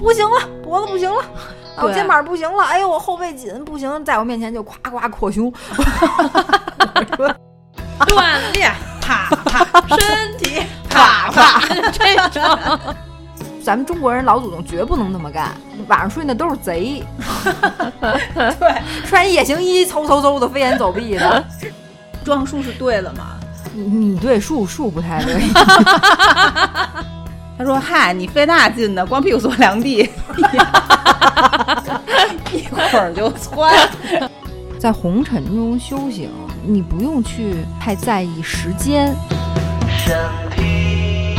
[0.00, 1.22] 不行了，脖子不行了，
[1.76, 5.52] 啊，我肩膀不行了，哎呦，我后背紧，不行，在我面前就夸夸扩胸，
[8.08, 9.64] 锻炼，啪啪，
[9.96, 11.60] 身体啪啪，
[11.92, 12.58] 这种。
[13.62, 15.54] 咱们中国人老祖宗绝不能那么干，
[15.86, 17.04] 晚上睡那都是贼，
[18.34, 21.44] 对，穿夜行衣，嗖嗖嗖的飞檐走壁的。
[22.24, 23.36] 装束是对的吗。
[23.74, 25.34] 你你对树树不太对，
[27.60, 29.98] 他说：“嗨，你费那劲呢，光屁股坐凉地，
[32.54, 33.86] 一会儿就窜。
[34.78, 36.30] 在红尘中修行，
[36.64, 39.14] 你不用去太在意时间。
[39.94, 40.16] 身
[40.56, 41.36] 体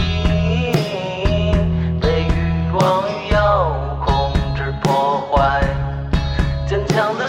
[2.00, 3.76] 被欲望遥
[4.06, 5.64] 控制破坏，
[6.70, 7.28] 坚强的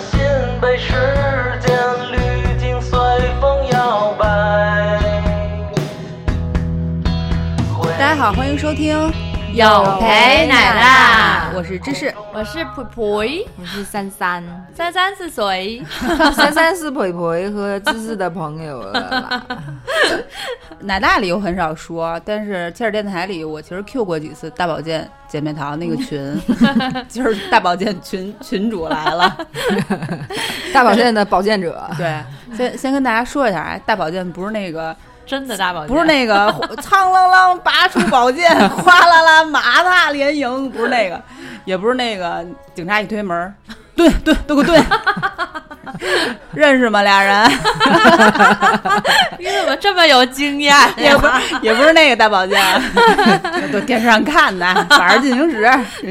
[8.03, 8.99] 大家好，欢迎收听
[9.55, 12.13] 有陪奶啦我是芝士。
[12.35, 14.43] 我是培培，我是三三，
[14.75, 15.81] 三三是谁？
[16.35, 19.47] 三三是培培和芝芝的朋友了啦。
[20.83, 26.37] 奶大里我很少说，但是切尔电台里我其实 Q 过几次大保健姐妹淘那个群，
[27.09, 29.47] 就是大保健群群主来了。
[30.75, 32.21] 大保健的保健者，对，
[32.57, 41.21] 先先跟大家说一下，哎，大保健不是那个，真的大宝剑，不是那个 苍啷啷拔出宝剑， 哗啦啦马踏连营，不是那个，
[41.65, 43.55] 也不是那个警察一推门，
[43.97, 44.85] 蹲蹲都给我蹲，
[46.53, 47.03] 认识吗？
[47.03, 47.51] 俩人？
[49.39, 52.61] 你怎么这么有经验也不是也不是那个大宝剑，
[53.73, 55.65] 都电视上看的《法制进行时》，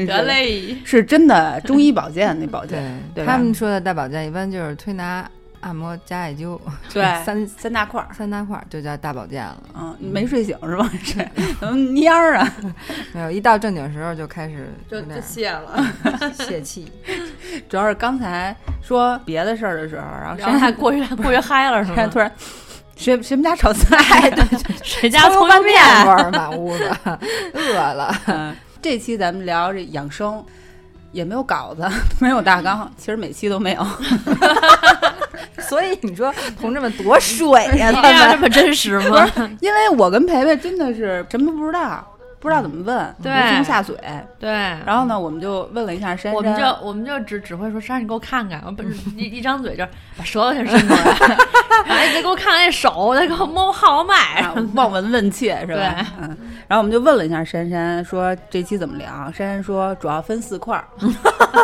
[0.06, 2.82] 得嘞，是真的中医保健那宝剑，
[3.14, 3.32] 对吧？
[3.32, 5.24] 他们说的大宝剑一般就是推拿、
[5.62, 6.60] 按摩、 加艾灸，
[6.92, 8.08] 对三三大块儿。
[8.12, 9.62] 三大块儿就叫大保健了。
[9.74, 10.88] 嗯，没睡醒是吧？
[11.02, 11.14] 是
[11.58, 12.52] 怎么蔫儿啊？
[13.14, 15.84] 没有，一到正经时候就开始就就泄了，
[16.34, 16.92] 泄气。
[17.68, 22.06] 主要是刚才说别的事儿的时候，然后然后还过于 过于嗨了是吗？
[22.08, 22.30] 突然，
[22.96, 24.30] 谁谁们家炒菜？
[24.30, 24.44] 对，
[24.82, 25.74] 谁家葱油拌面？
[26.06, 26.90] 味儿满屋子，
[27.54, 28.14] 饿了。
[28.26, 30.44] 嗯，这期咱们聊这养生，
[31.12, 31.88] 也没有稿子，
[32.20, 33.86] 没有大纲，其实每期都没有。
[35.72, 38.30] 所以你说同志们多水呀、 他们。
[38.32, 39.26] 这么真实吗？
[39.60, 42.06] 因为我跟培培真的是什么都不知道，
[42.38, 43.32] 不知道怎么问，对。
[43.32, 43.96] 无从下嘴。
[44.38, 44.50] 对，
[44.84, 49.82] 然后呢，我们就问了一下珊珊，我们就我们就只只会说，珊珊你给我看看，我不是 一一张嘴就
[50.18, 51.04] 把舌头先伸过来，
[51.86, 54.14] 然 后你再给我看看那手，再给我摸摸号脉。
[54.42, 56.06] 啊，望闻问切是吧？
[56.20, 56.36] 嗯。
[56.68, 59.08] 然后我们就问了一下珊珊，说这期怎么聊？
[59.32, 60.84] 珊珊说主要分四块儿，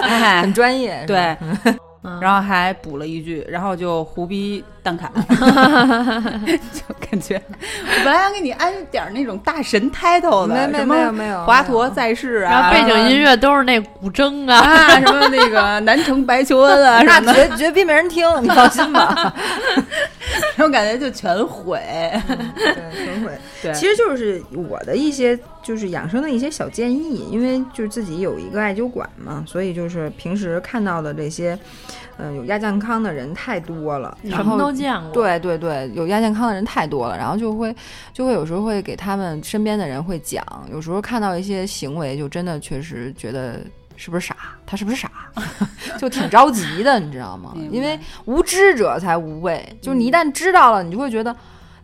[0.03, 0.41] 哎。
[0.41, 1.37] 很，专业，对，
[2.09, 5.13] 嗯然后还补了一句，然后就胡逼蛋侃，
[6.73, 19.35] 就感觉我本来想给你安点儿那种大神 title 的，没没没有没有华佗在世啊，然后背景音乐都是那古筝啊，啊，什么那个 南城白求恩啊什那么，绝绝逼没人听，你放心吧。
[20.57, 21.81] 然后感觉就全毁。
[22.57, 23.31] 对，全毁。
[23.63, 25.39] 对，其实就是我的一些
[25.69, 31.59] 就是养生的一些小建议，因为就是自己有一个艾灸馆嘛，所以就是平时看到的这些，
[32.17, 35.13] 嗯、有亚健康的人太多了，然什么后都见过。
[35.13, 37.77] 对对对，有亚健康的人太多了，然后就会
[38.15, 40.43] 就会有时候会给他们身边的人会讲，
[40.73, 43.61] 有时候看到一些行为，就真的确实觉得
[43.95, 45.11] 是不是傻，他是不是傻，
[46.01, 47.55] 就挺着急的，你知道吗？
[47.71, 51.37] 因为无知者才无畏，就是你一旦知道了，你就会觉得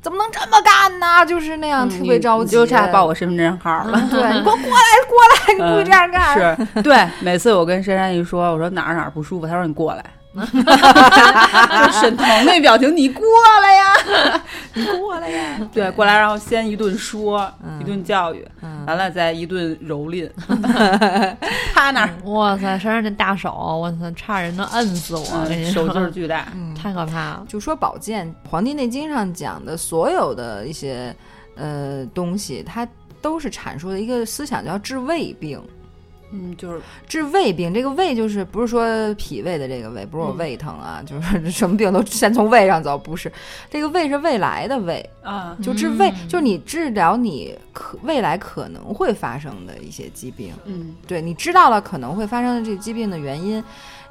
[0.04, 1.24] 怎么能这么干呢？
[1.26, 3.98] 就是那样特别着急，就差报我身份证号了。
[4.10, 6.36] 对 你给我过来过来，你不许这样干。
[6.38, 10.08] 嗯是对，每次我跟珊珊一说，我说哪儿哪儿不舒服，他说你过来，就
[11.92, 13.24] 沈腾那表情，你过
[13.62, 14.40] 来呀，
[14.74, 15.58] 你过来呀！
[15.72, 20.30] 对，过来，然后先一顿说，嗯一顿教育，嗯完了再一顿蹂躏，
[21.74, 25.24] 趴那儿哇塞，身上这大手，我操，差人能摁死我！
[25.72, 27.44] 手劲儿巨大，嗯太可怕了。
[27.48, 31.14] 就说保健，《黄帝内经》上讲的所有的一些
[31.56, 32.86] 呃东西，它
[33.22, 35.62] 都是阐述的一个思想，叫治胃病。
[36.34, 43.32] 嗯，就是治胃病，这个胃就是不是说脾胃的这个胃，不是我胃疼啊，就是 什么病都先从胃上走，不是，
[43.70, 53.62] 这个胃是未来的胃，啊，就治胃，嗯就是你治疗你可未来可能会发生的一些疾病，嗯对你知道了可能会发生的这个疾病的原因，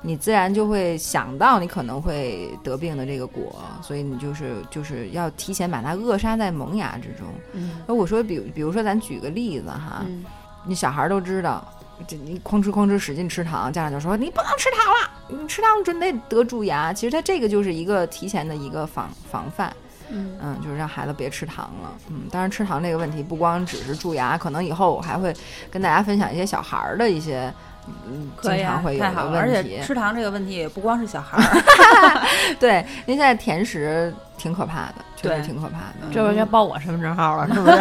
[0.02, 7.28] 你自然就会想到你可能会得病的这个果，所以你就是就是要提前把它扼杀在萌芽之中。
[7.52, 10.24] 嗯那我说比比如说咱举个例子哈，嗯
[10.66, 11.68] 你小孩儿都知道。
[12.08, 16.94] 这你哐哧哐哧使劲吃糖，家长就说你不能吃糖了，你吃糖准得得蛀牙。
[16.94, 19.74] 其实他这个就是一个提前的一个防防范。
[20.10, 21.92] 嗯嗯，就是让孩子别吃糖了。
[22.10, 25.34] 嗯，当然吃糖这个问题不光只是蛀牙，可能以后我还会
[25.72, 27.52] 跟大家分享一些小孩儿的一些。
[27.86, 29.84] 嗯，经常会有的问题且。
[29.84, 31.44] 吃糖这个问题也不光是小孩儿，
[32.58, 36.08] 对，因为现在甜食挺可怕的，确实挺可怕的。
[36.10, 37.78] 这回该报我身份证号了，是不是？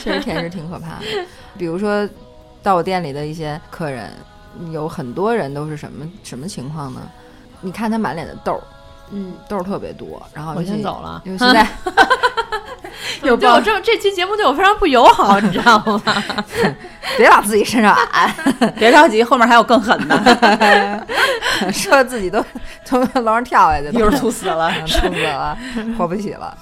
[0.02, 1.04] 确实甜食挺可怕的。
[1.56, 2.08] 比如说，
[2.68, 4.12] 到我店里的一些客人，
[4.70, 7.00] 有很多人都是什么什么情况呢？
[7.62, 8.60] 你看他满脸的痘儿，
[9.10, 11.20] 嗯，痘儿特别多，然后我先走了。
[11.24, 11.66] 尤其在
[13.22, 16.22] 有对我这这期节目对我非常不友好，你知道吗？
[17.16, 18.30] 别往自己身上按，
[18.76, 21.06] 别着急，后面还有更狠的，
[21.72, 22.44] 说自己都
[22.84, 24.70] 从楼上跳下去，一会儿猝死了。
[24.70, 25.58] 嗯猝死了，
[25.96, 26.54] 活不起了。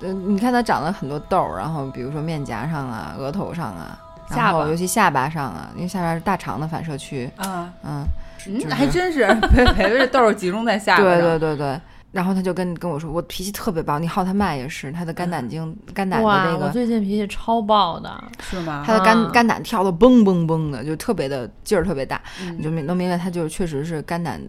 [0.00, 4.52] 呃你看他长了很多痘儿，然后比如说面颊上啊、额头上啊，然下巴。
[4.52, 8.04] 后尤其下巴上啊，因为下巴是大肠的反射区，啊，嗯，
[8.46, 11.20] 嗯就是还真是培培培这痘儿集中在下巴对。
[11.20, 11.80] 对对对。
[12.12, 18.84] 然后他就跟跟我说，我脾气特别暴，你浩他脉也是，他的肝胆经、肝胆的那，个，我最近脾气超暴的，是吗？
[18.86, 22.56] 他的肝、啊肝胆跳的嘣嘣嘣的，就特别的劲儿特别大，嗯。
[22.56, 24.40] 你就明能明白他就是确实是肝胆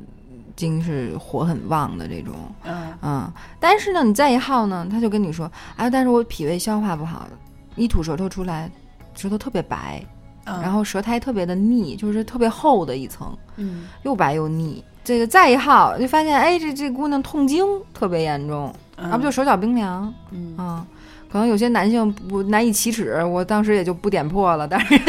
[0.56, 2.36] 经是火很旺的这种，
[2.66, 2.94] 嗯。
[3.02, 3.34] 嗯。
[3.60, 7.28] 但是呢，你再一耗呢，他就跟你说，哎，但是我脾胃消化不好，
[7.76, 8.70] 一吐舌头出来，
[9.16, 10.04] 舌头特别白，
[10.46, 14.84] 嗯，然后舌苔特别的腻，就是特别厚的一层，嗯又白又腻。
[15.04, 17.64] 这个再一耗，就发现哎，这这姑娘痛经
[17.94, 20.86] 特别严重，嗯，要不就手脚冰凉嗯啊、
[21.32, 24.68] 可能有些男性不难以启齿，我当时也就不点破了。
[24.68, 25.00] 但是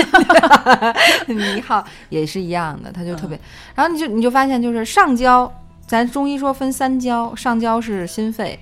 [1.33, 3.41] 你好也是一样的，他就特别，
[3.75, 5.51] 然后你就你就发现就是上焦，
[5.87, 8.59] 咱中医说分三焦，上焦是心肺，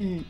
[0.00, 0.22] 嗯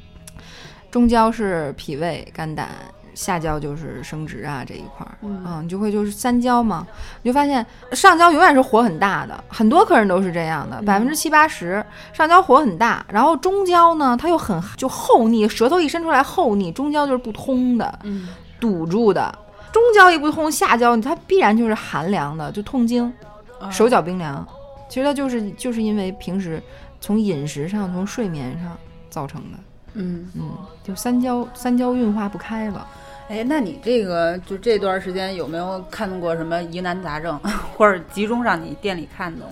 [0.89, 2.69] 中焦是脾胃肝胆，
[3.15, 6.87] 下焦就是生殖啊这一块儿，嗯你就会就是三焦嘛，
[7.23, 18.29] 你就发现上焦永远是火很大的，很多客人都是这样的，百分之七八十上焦火很大，然后中焦呢它又很就厚腻，舌头一伸出来厚腻，中焦就是不通的，嗯
[18.61, 19.39] 堵住的。
[19.73, 23.13] 中焦一不通，下焦它必然就是寒凉的，就痛经，
[23.61, 24.47] 啊手脚冰凉。
[24.89, 26.63] 其实它就是就是因为平时
[27.01, 28.77] 从饮食上、从睡眠上
[29.11, 29.59] 造成的。
[29.95, 30.51] 嗯，嗯，
[30.85, 32.87] 就三焦三焦运化不开了。
[33.29, 37.39] 哎，那你这个就这段时间有没有看过什么疑难杂症，
[37.77, 39.47] 或者集中让你店里看的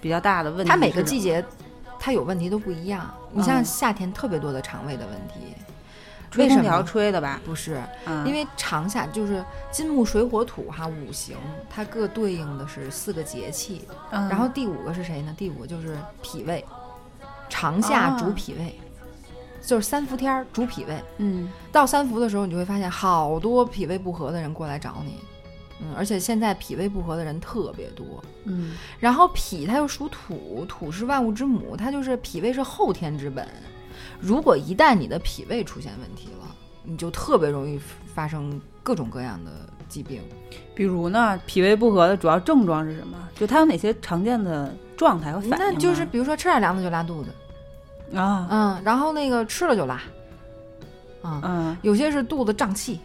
[0.00, 0.70] 比较大的问题？
[0.70, 1.42] 它每个季节
[1.98, 3.12] 它有问题都不一样。
[3.32, 5.54] 你像嗯夏天特别多的肠胃的问题，
[6.30, 6.82] 吹空调？
[6.82, 7.40] 吹的吧？
[7.44, 11.36] 不是，嗯，因为长夏就是金木水火土哈五行，
[11.70, 13.82] 它各对应的是四个节气。
[14.10, 15.34] 嗯然后第五个是谁呢？
[15.38, 16.62] 第五个就是脾胃，
[17.48, 18.78] 长夏啊主脾胃，
[19.66, 21.02] 就是三伏天儿主脾胃。
[21.18, 25.18] 嗯到三伏的时候，你就会发现好多脾胃不和的人过来找你，
[25.80, 28.06] 嗯，而且现在脾胃不和的人特别多。
[28.44, 33.46] 嗯然后脾它又属土，土是万物之母，它就是脾胃是后天之本。
[34.20, 36.46] 如果一旦你的脾胃出现问题了，
[36.84, 37.78] 你就特别容易
[38.14, 39.50] 发生各种各样的
[39.88, 40.22] 疾病。
[40.74, 43.16] 比如呢，脾胃不和的主要症状是什么？
[43.34, 45.58] 就它有哪些常见的状态和反应啊？
[45.58, 47.30] 那就是比如说吃点凉的就拉肚子，
[48.14, 49.94] 啊，嗯，然后那个吃了就拉，
[51.22, 53.00] 啊、嗯，有些是肚子胀气。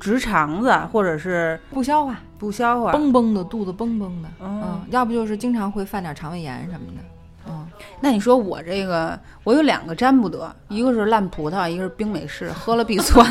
[0.00, 7.66] 直肠子或者是不消化，不消化，嘣嘣的肚子嘣嘣的，嗯嗯，要不就是经常会犯点肠胃炎什么的，嗯，
[8.00, 13.26] 那你说我这个，我有两个沾不得，一个是烂葡萄，一个是冰美式，喝了必酸。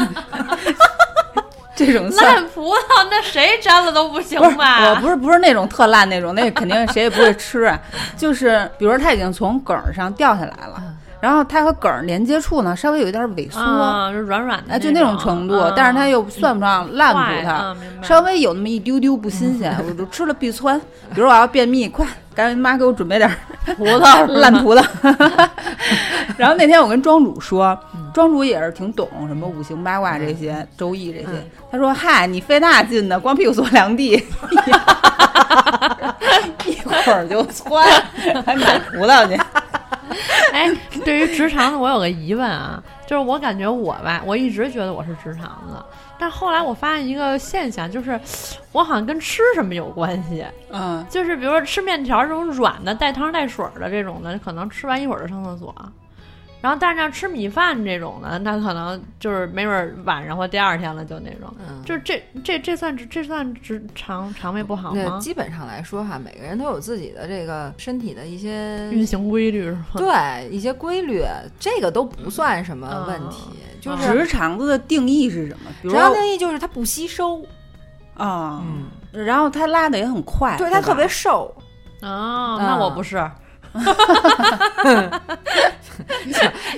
[1.75, 4.89] 这种烂葡萄那谁沾了都不行吧？
[4.89, 7.63] 我不是不是那种特烂那种，那肯定谁也不会吃。
[7.63, 7.79] 啊。
[8.17, 20.77] 就是比如说它已经从梗儿上掉下来了，嗯然后它和梗儿连接处呢稍微有一点萎缩，啊，软软的哎，就那种程度，但是它又算不上烂葡萄，啊、稍微有那么一丢丢不新鲜， 我就吃了必窜。
[21.15, 23.35] 比如我要便秘，快赶紧妈给我准备点儿
[23.75, 24.83] 葡萄 烂葡萄。
[26.37, 27.77] 然后那天我跟庄主说，
[28.13, 31.27] 庄主也是挺懂什么五行八卦这些、周易这些。
[31.27, 34.11] 嗯他说：“嗨，你费那劲呢，光屁股坐凉地，
[36.65, 37.83] 一会儿就窜，
[38.45, 39.33] 还买葡萄去。
[40.51, 40.69] 哎，
[41.03, 45.83] 对于直肠子，我有个疑问啊，就是我感觉我吧，我一直觉得我是直肠子，
[46.23, 48.17] 但后来我发现一个现象，就是
[48.71, 50.45] 我好像跟吃什么有关系。
[50.71, 55.75] 嗯，就是比如说吃面条这种软的带汤带水的这种的，可能吃完一会儿就上厕所。
[56.63, 61.53] 然后，但是像吃米饭这种的，那可能就是没准儿晚上或第二天了，就那种。
[61.59, 65.19] 嗯就是这这这算这算直肠肠胃不好那吗？
[65.19, 69.83] 基本上来说哈，每个人都有自己的这个身体的一些运行规律是吗？
[69.97, 71.21] 对一些规律，
[71.59, 73.49] 这个都不算什么问题，
[73.81, 75.69] 就是直肠子的定义是什么？
[75.81, 77.45] 比如主要说定义就是它不吸收，
[78.13, 81.53] 啊，嗯，然后它拉的也很快，对它特别瘦，
[82.01, 83.29] 哦，那我不是。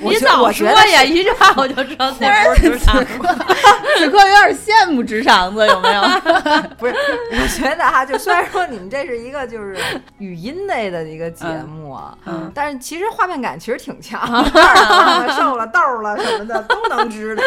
[0.01, 1.03] 我觉你早说我觉得呀！
[1.03, 3.03] 一句话我就知道那不是职场。
[3.97, 6.01] 此刻有点羡慕直肠子，有没有？
[6.77, 6.93] 不是，
[7.31, 9.77] 我觉得哈，就虽然说你们这是一个就是
[10.17, 14.19] 语音类的一个节目啊，嗯但是其实画面感其实挺强，
[14.51, 17.43] 胖了、瘦了、痘儿了什么的都能知道。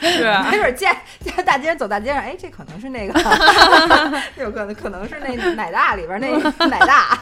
[0.00, 3.20] 是啊没准见见大街上走大街上，哎，这可能是那个，
[4.36, 7.18] 有可能可能是那奶大里边那奶大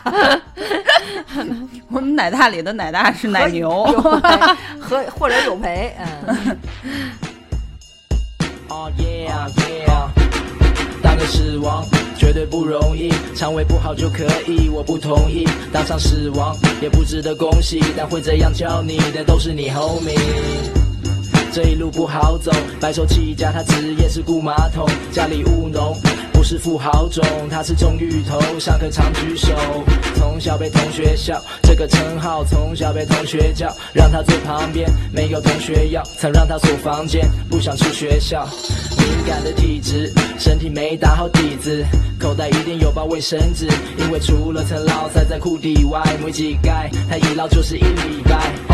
[1.89, 3.85] 我们奶大里的奶大是奶牛，
[4.81, 6.59] 和或者有陪，嗯。
[8.69, 10.09] Oh yeah yeah，
[11.03, 11.85] 当个死亡
[12.17, 20.82] 绝对不容易，肠胃不好就可以，我不同意，当上死亡也不值得恭喜，但会这样叫你的都是你 homie。
[21.53, 25.95] 这一路不好走，白手起家，他职业是雇马桶，家里务农，
[26.33, 29.55] 不是富豪种，他是种芋头，上课常举手，
[30.15, 38.49] 从小被同学笑，这个称号从小被同学叫，让他坐旁边，没有同学要，曾让他锁房间，不想去学校，
[38.97, 41.85] 敏感的体质，身体没打好底子，
[42.19, 43.69] 口袋一定有包卫生纸，
[43.99, 48.72] 因为除了层捞塞在裤底外，没几盖，他一捞就是一礼拜。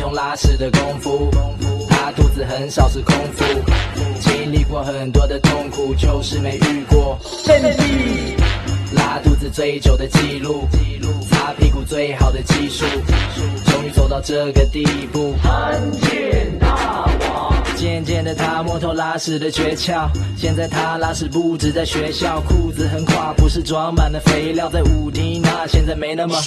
[0.00, 1.30] 用拉屎的功夫，
[1.88, 3.44] 他肚子很少是空腹，
[4.18, 7.18] 经历过很多的痛苦，就是没遇过。
[8.94, 10.66] 拉肚子最久的记录，
[11.30, 12.86] 擦屁股最好的技术，
[13.66, 15.34] 终于走到这个地步。
[17.80, 20.06] 渐渐的，他摸透拉屎的诀窍。
[20.36, 26.38] 现在他拉屎不止在学校，裤子很垮，不是装满了肥料，在舞厅那现在没那么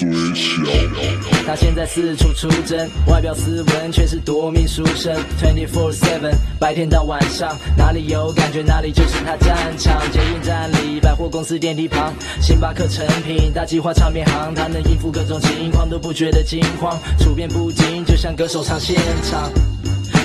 [1.48, 5.12] 他现在四处出征，外表斯文，却是夺命书生。
[5.42, 10.00] Twenty four seven，白天到晚上，哪里有感觉哪里就是他战场。
[10.12, 12.14] 捷运站里，百货公司电梯旁，
[12.44, 19.52] 星巴克成品，大计划唱片行，他能应付各种情况，都不觉得惊慌，处变不惊，就像歌手唱现场。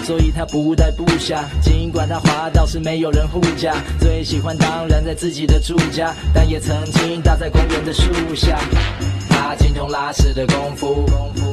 [0.08, 8.58] 所以他不带部下，尽管他滑倒是没有人护驾，最喜欢当然在自己的住家，但也曾经搭在公园的树下。
[9.28, 11.04] 他精通拉屎的功夫，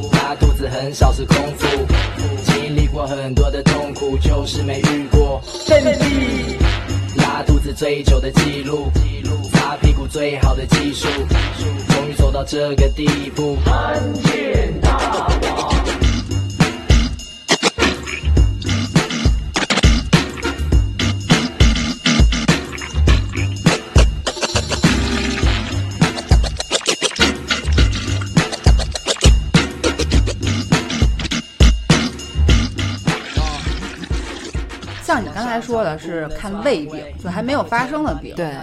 [0.09, 1.67] 他肚子很少是空腹，
[2.45, 5.41] 经历过很多的痛苦，就是没遇过。
[7.17, 8.89] 拉肚子最久的记录，
[9.51, 11.09] 擦屁股最好的技术，
[11.89, 13.57] 终于走到这个地步。
[13.65, 14.01] 像
[35.75, 38.33] 说的是看胃病，就还没有发生的病。
[38.33, 38.55] 对，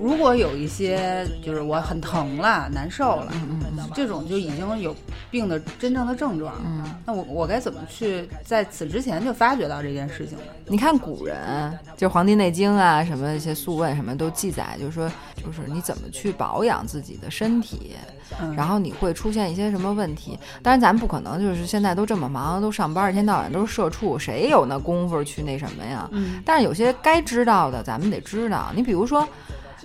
[0.00, 3.60] 如果有一些就是我很疼了、难受了，嗯
[3.94, 4.92] 这种就已经有
[5.30, 6.54] 病的真正的症状。
[6.64, 10.44] 嗯，那我我该怎么去在此之前就发觉到这件事情呢？
[10.66, 17.92] 你看古人，就《黄帝内经》啊，什么一些素问什么都记载，就是说，就是你怎么去保养自己的身体，
[18.40, 20.38] 嗯然后你会出现一些什么问题。
[20.62, 26.08] 当然，咱们不可能就是现在都这么忙，都上班，一天到晚都是社畜，谁有那功夫去那什么呀？
[26.12, 28.70] 嗯但是有些该知道的，咱们得知道。
[28.74, 29.26] 你比如说，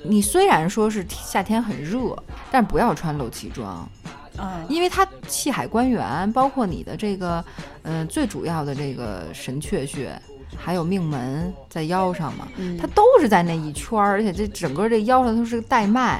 [0.03, 2.15] 你虽然说是夏天很热，
[2.51, 3.87] 但不要穿露脐装。
[4.35, 7.45] 啊因为它气海关元，包括你的这个，
[7.83, 10.19] 嗯、最主要的这个神阙穴，
[10.57, 16.17] 还有命门在腰上嘛，嗯它都是在那一圈儿，而且这整个这腰上都是个带脉，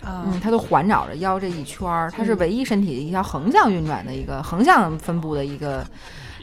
[0.00, 5.84] 啊嗯，它都环绕着腰这一圈儿，它是唯一身体一条横向运转的一个横向分布的一个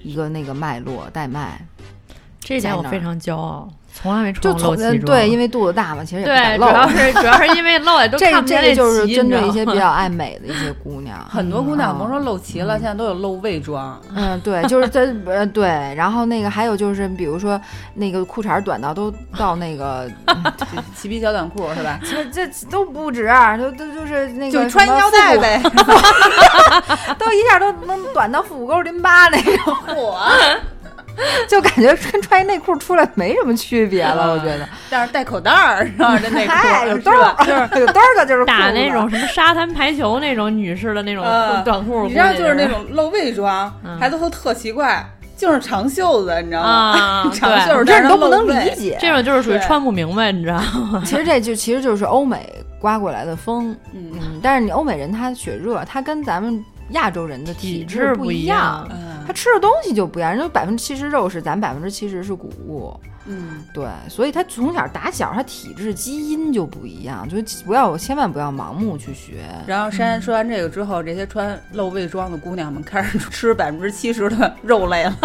[0.04, 1.58] 一个那个脉络带脉，
[2.42, 5.06] 这一点我非常骄傲，从来没就穿过从露脐装。
[5.06, 6.72] 对，因为肚子大嘛，其实也不敢对，主露。
[6.72, 14.02] 要是主要是因为 露也都这看不这个就是针对一些比较爱美的一些姑娘， 很多姑娘嗯甭说露脐了，现在都有露胃装。
[14.16, 17.60] 嗯，对，就是在呃对，然后那个还有就是，比如说
[17.94, 20.44] 那个裤衩短到都到那个，嗯
[20.96, 22.00] 齐皮小短裤是吧？
[22.04, 25.62] 这这都不止，啊都都就是那个就穿腰带腹呗。
[25.64, 25.70] 股，
[27.20, 30.20] 都一下都能短到腹股沟淋巴那种，我，
[31.48, 34.68] 就感觉跟穿一内裤出来没什么区别了，我觉得。
[34.90, 36.18] 但是带口袋儿，是吧？
[36.22, 37.36] 这内裤嗨，有是兜吧？
[37.40, 45.06] 儿，就是有兜儿的，就是打那种什么沙滩排球那种女士的那种嗯短裤，你知道就是那种露背装，孩子都特奇怪，
[45.38, 46.68] 就是长袖子，你知道吗？
[46.70, 48.98] 啊， 长袖子这你都不能理解。
[49.00, 50.60] 这种就是属于穿不明白，你知道
[50.92, 51.02] 吗？
[51.06, 58.88] 其实这就其实就是欧美刮过来的风，嗯嗯，但是你欧美人他血热，他跟咱们亚洲人的体质不一样。
[58.92, 69.36] 嗯他吃的东西就不一样，人家百分之七十肉是，咱百分之七十是谷物，嗯，对，所以他从小打小他体质基因就不一样，就不要千万不要盲目去学。
[69.66, 75.16] 然后珊珊说完这个之后，这些穿露胃装的姑娘们开始吃百分之七十的肉类了，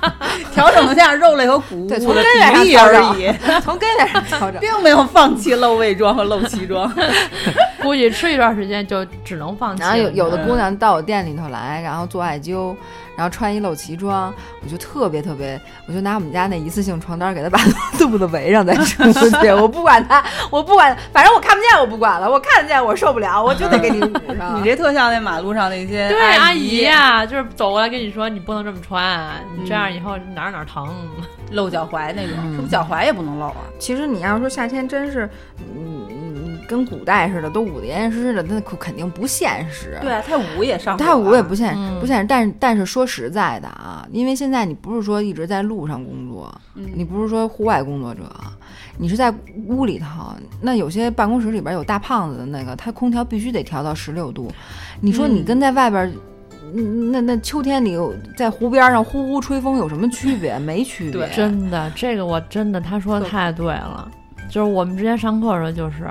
[0.52, 4.60] 调整一下肉类和谷物的 从根源上比例调整而已，从根源上调整。
[4.60, 6.92] 并没有放弃露胃装和露脐装。
[7.82, 9.82] 估计吃一段时间就只能放弃。
[9.82, 12.74] 然后有有的嗯姑娘到我店里头来，然后做艾灸，
[13.16, 14.32] 然后穿一露脐装，
[14.62, 17.58] 我就特别特别，我就拿我们家那一次性床单给她把
[17.98, 24.60] 肚子围上再出去， 我不管她，我不管，反正我看不见我不管了，我看得见我受不了，我就得给你 捂上。
[24.60, 30.86] 你这特像那马路上那些对阿阿姨呀、就是走过来跟你说你不能这么穿，你这样以后哪儿哪儿疼。
[31.52, 33.56] 露脚踝那种，嗯是不是脚踝也不能露啊？
[33.78, 35.30] 其实你要说夏天真是，
[35.60, 36.05] 嗯嗯，
[36.68, 39.98] 跟古代似的，都捂得严严实实的，那可肯定不现实。
[40.00, 40.96] 对啊，太捂也上。
[40.96, 48.22] 太捂也不现嗯不现实，但是但是说实在的啊，因为现在你不是说一直在路上工作，嗯你不是说户外工作者，
[48.98, 49.32] 你是在
[49.66, 54.50] 屋里头，那有些办公室里边有大胖子的那个，他空调必须得调到十六度，
[55.00, 56.12] 你说你嗯跟在外边。
[56.74, 57.96] 嗯那那秋天里
[58.36, 60.58] 在湖边上呼呼吹风有什么区别？
[60.58, 61.26] 没区别。
[61.30, 64.10] 真的，这个我真的，他说的太对了。
[64.50, 66.10] 就是我们之前上课的时候，就是，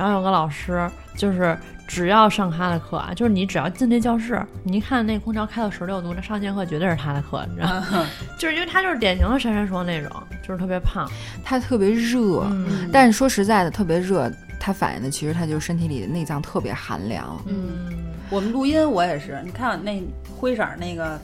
[0.00, 1.54] 然后有个老师，就是
[1.86, 7.86] 只要上他的课啊，就是你只要进这教室，你一看那空调开到十六度，那上节课绝对是他的课，你知道吗？
[7.92, 8.06] 嗯
[8.38, 10.10] 就是因为他就是典型的珊珊说那种，
[10.42, 11.06] 就是特别胖。
[11.44, 17.38] 他特别热，嗯但是说实在的，特别热，他反映的其实他就是身体里的内脏特别寒凉。
[17.46, 20.02] 嗯，我们录音我也是，你看那
[20.34, 21.20] 灰色儿那个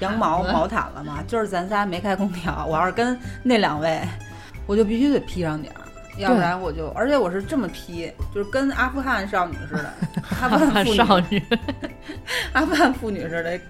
[0.00, 1.22] 羊毛毛毯了吗？
[1.28, 4.00] 就是咱仨没开空调，我要是跟那两位，
[4.66, 5.80] 我就必须得披上点儿。
[6.18, 9.92] 要不然我就，而且我是这么批，就是跟阿富汗少女似的，
[10.40, 11.42] 阿富 汗妇女，少女，
[12.52, 13.60] 阿富汗妇女似的，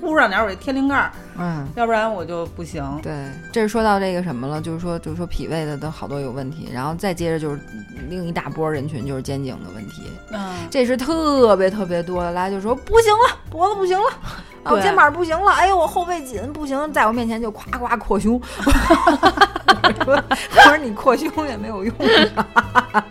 [0.00, 2.84] 呼上点儿我这天灵盖儿，嗯，要不然我就不行。
[3.02, 3.12] 对，
[3.52, 7.60] 这是说到这个什么了，就是说，就是说脾胃的都好多有问题，然后再接着就是
[8.08, 14.06] 另一大波人群就是肩颈的问题，嗯，这是特别特别多的，来就说不行了，脖子不行了，
[14.64, 18.40] 啊，我肩膀不行了，哎呦，我后背紧不行，在我面前就夸夸扩胸，
[19.82, 20.24] 我说
[20.56, 21.94] 我说你扩胸也没有用
[22.34, 23.06] 啊，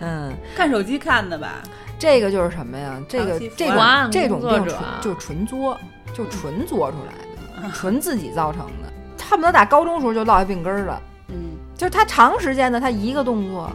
[0.00, 0.34] 嗯。
[0.56, 1.62] 看手机看的吧，
[1.98, 3.00] 这个就是什么呀？
[3.08, 5.78] 这个这案种这种病纯就是纯作，
[6.12, 7.12] 就纯作出来
[7.62, 9.24] 的， 纯自己造成的。
[9.24, 11.36] 恨不得打高中时候就落下病根儿了，嗯，
[11.76, 13.70] 就是他长时间的他一个动作，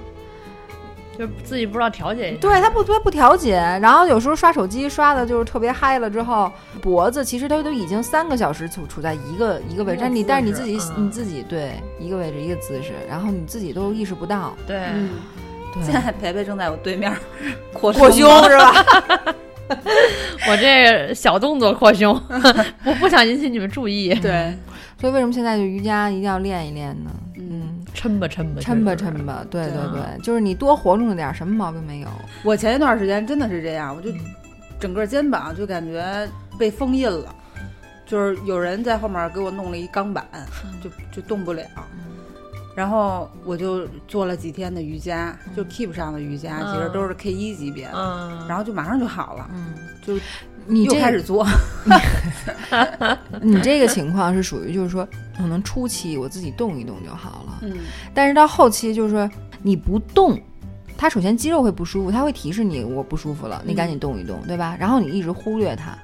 [1.17, 2.39] 就自己不知道调节一下。
[2.41, 11.05] 对他不他不调节，然后有时候刷手机刷的就是特别嗨了之后，脖子其实他都已经三个小时处处在一个一个位置，但你但是你自己嗯。
[11.05, 15.09] 你自己对一个位置一个姿势，然后你自己都意识不到，对，嗯，
[15.73, 15.83] 对。
[15.83, 17.17] 现在培培正在我对面儿
[17.73, 18.73] 扩 扩胸胸是吧？
[20.49, 22.19] 我这小动作扩胸，
[22.83, 24.13] 我不想引起你们注意。
[24.15, 24.53] 对，
[24.99, 27.09] 所以为什么现在就瑜伽一定要练一练呢？
[27.37, 32.07] 嗯，抻吧抻吧，抻吧抻吧，对对对对，就是你多活动着点儿，什么毛病没有。
[32.43, 34.09] 我前一段时间真的是这样，我就
[34.79, 36.27] 整个肩膀就感觉
[36.57, 37.33] 被封印了，
[38.05, 40.25] 就是有人在后面给我弄了一钢板，
[40.83, 41.63] 就就动不了。
[42.75, 50.21] 然后我就做了几天的瑜伽，就 Keep 上的瑜伽，嗯其实都是 K 一级别的，嗯，然后就马上就好了，嗯，就又
[50.65, 51.45] 你又开始做。
[53.41, 57.77] 你这个情况是属于就是说，可能初期我自己动一动就好了，嗯。
[58.13, 59.29] 但是到后期就是说
[59.61, 60.39] 你不动，
[60.97, 64.77] 它首先肌肉会不舒服，它会提示你我不舒服了，你赶紧动一动，对吧？
[64.79, 65.97] 然后你一直忽略它，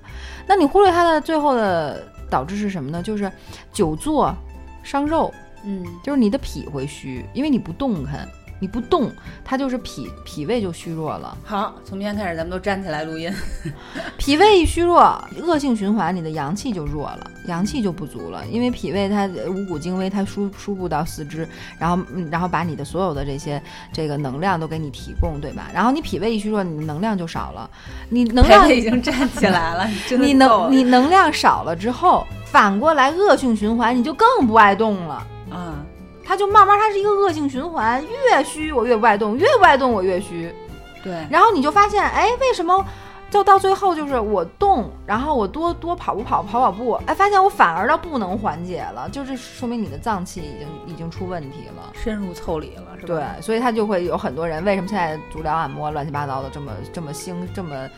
[0.47, 3.01] 那你忽略它的最后的导致是什么呢？
[3.03, 3.31] 就是
[3.71, 4.35] 久坐
[4.83, 5.85] 伤肉，嗯。
[6.03, 8.27] 就是你的脾会虚，因为你不动弹，
[8.59, 9.11] 你不动，
[9.43, 11.37] 它就是脾脾胃就虚弱了。
[11.43, 13.33] 好，从明天开始咱们都站起来录音。
[14.17, 18.45] 脾胃一虚弱，恶性循环，你的阳气就弱了，阳气就不足了。
[18.47, 23.61] 因为脾胃它呃五谷精微，它输输布到四肢，然后嗯然后把你的所有的这些
[23.93, 25.69] 这个能量都给你提供，对吧？
[25.73, 27.69] 然后你脾胃一虚弱，你能量就少了，
[28.09, 29.87] 你能量已经站起来了，
[30.19, 35.25] 你能你能量少了之后，反过来恶性循环，你就更不爱动了。
[35.49, 35.78] 啊，
[36.29, 40.53] 它就慢慢，它是一个恶性循环，越虚我越不爱动，越不爱动我越虚。
[41.03, 42.85] 对，然后你就发现，哎，为什么
[43.31, 51.91] 就到最后就是我动，然后我多多跑步跑跑跑步，哎，发现我反而倒不能缓解了，就是说明你的脏器已经已经出问题了。
[51.95, 53.07] 深入腠理了，是吧？
[53.07, 57.89] 对，所以他就会有很多人，为什么现在足疗按摩乱七八糟的这么这么兴，这么这么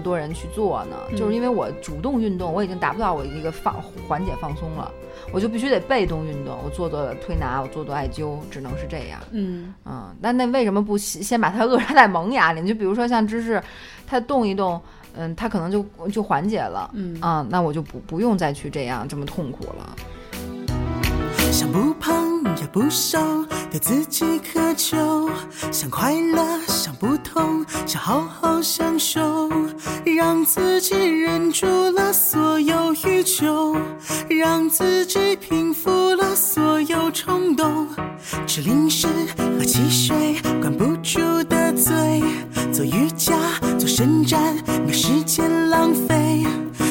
[0.00, 0.96] 多人去做呢？
[1.10, 3.74] 嗯就是因为我主动运动，我已经达不到我一个放
[4.06, 4.90] 缓解放松了，
[5.32, 9.20] 我就必须得被动运动，我做做推拿，我做做艾灸，只能是这样。
[9.32, 12.60] 嗯，嗯，那那为什么不先先把它扼杀在萌芽里？
[12.60, 13.62] 你就比如说像芝士，
[14.06, 14.80] 它动一动，
[15.14, 16.90] 嗯，它可能就就缓解了。
[16.94, 19.96] 嗯啊，那我就不不用再去这样这么痛苦了。
[21.50, 22.31] 想不胖也
[22.72, 23.18] 不熟，
[23.70, 25.28] 对自己苛求，
[25.70, 29.50] 想快乐，想不同，想好好享受，
[30.06, 33.76] 让自己忍住了所有欲求，
[34.30, 37.86] 让自己平复了所有冲动，
[38.46, 39.06] 吃零食
[39.36, 42.22] 喝汽水，管不住的嘴，
[42.72, 43.34] 做瑜伽
[43.78, 44.40] 做伸展，
[44.86, 46.42] 没时间浪费。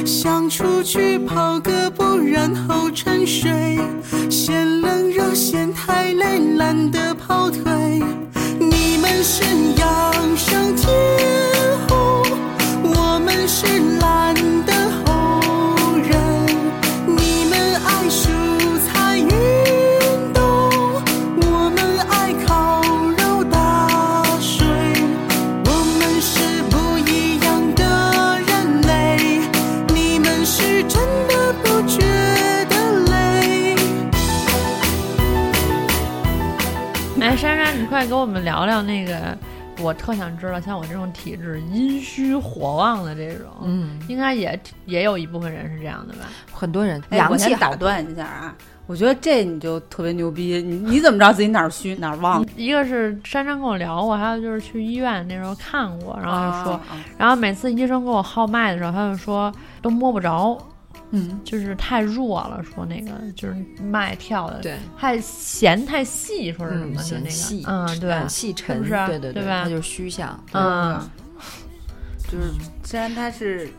[0.06, 3.78] 想出去跑个步，然后沉睡。
[4.30, 7.62] 嫌冷热，嫌太累，懒得跑腿。
[8.60, 9.44] 你们是
[9.78, 10.90] 阳上天
[11.88, 12.24] 后，
[12.84, 13.68] 我们是
[37.82, 39.36] 你快给我们聊聊那个，
[39.80, 46.28] 我特想知道，像我这种体质阴虚火旺的这种，嗯，应该也也有一部分人是这样的吧？
[46.54, 52.46] 很多人哎我阳气好先打断一下啊，我觉得这你就特别牛逼，你你怎么知道自己哪儿虚哪儿旺？
[52.56, 56.80] 一个是珊珊跟我聊过，还有就是去医院那时候看过，然后就说，
[57.18, 60.56] 然后每次医生给我号脉的时候，他就说都摸不着，
[61.12, 67.04] 嗯，就是太弱了，说那个就是脉跳的对，太弦太细，说是什嗯，么？
[67.04, 71.00] 就那嫌细，个，嗯，对，很细沉，是不是对对对吧它就是虚像，嗯，
[72.32, 72.46] 就是
[72.84, 73.70] 虽然他是，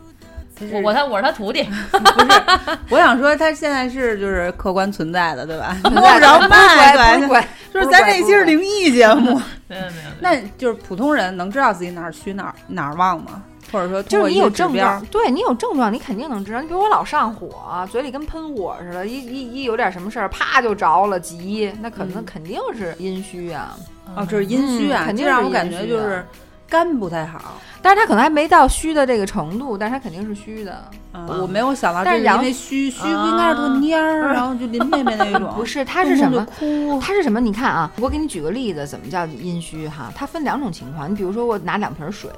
[0.71, 5.75] 我我他我是他徒弟， 不是我想说他现在是就是客观存在的，对吧？
[5.83, 13.43] 存摸不着脉，对，是，就是咱这期是灵异节目，没有没有，那就是普通人能知道自己哪儿虚哪儿哪儿旺吗？
[13.73, 16.61] 或者说就是你有症状，对你有症状，你肯定能知道。
[16.61, 23.75] 你比如我老上火，嘴里跟喷火似的，一一一有点什么事儿，啪就着了，急，那可能嗯肯定是阴虚啊。
[24.15, 26.25] 哦，这是阴虚啊，嗯肯定让我感觉就是
[26.69, 27.55] 肝不太好。
[27.81, 30.85] 但是他可能还没到虚的这个程度，但是他肯定是虚的。
[31.15, 36.45] 嗯我没有想到，但是因为虚虚不应该是特蔫儿， 然后就林妹妹那种， 不是，它是什么？
[36.59, 36.99] 哭？
[37.03, 37.39] 它是什么？
[37.41, 40.11] 你看啊，我给你举个例子，怎么叫阴虚哈？
[40.17, 41.11] 它分两种情况。
[41.11, 42.31] 你比如说，我拿两瓶水，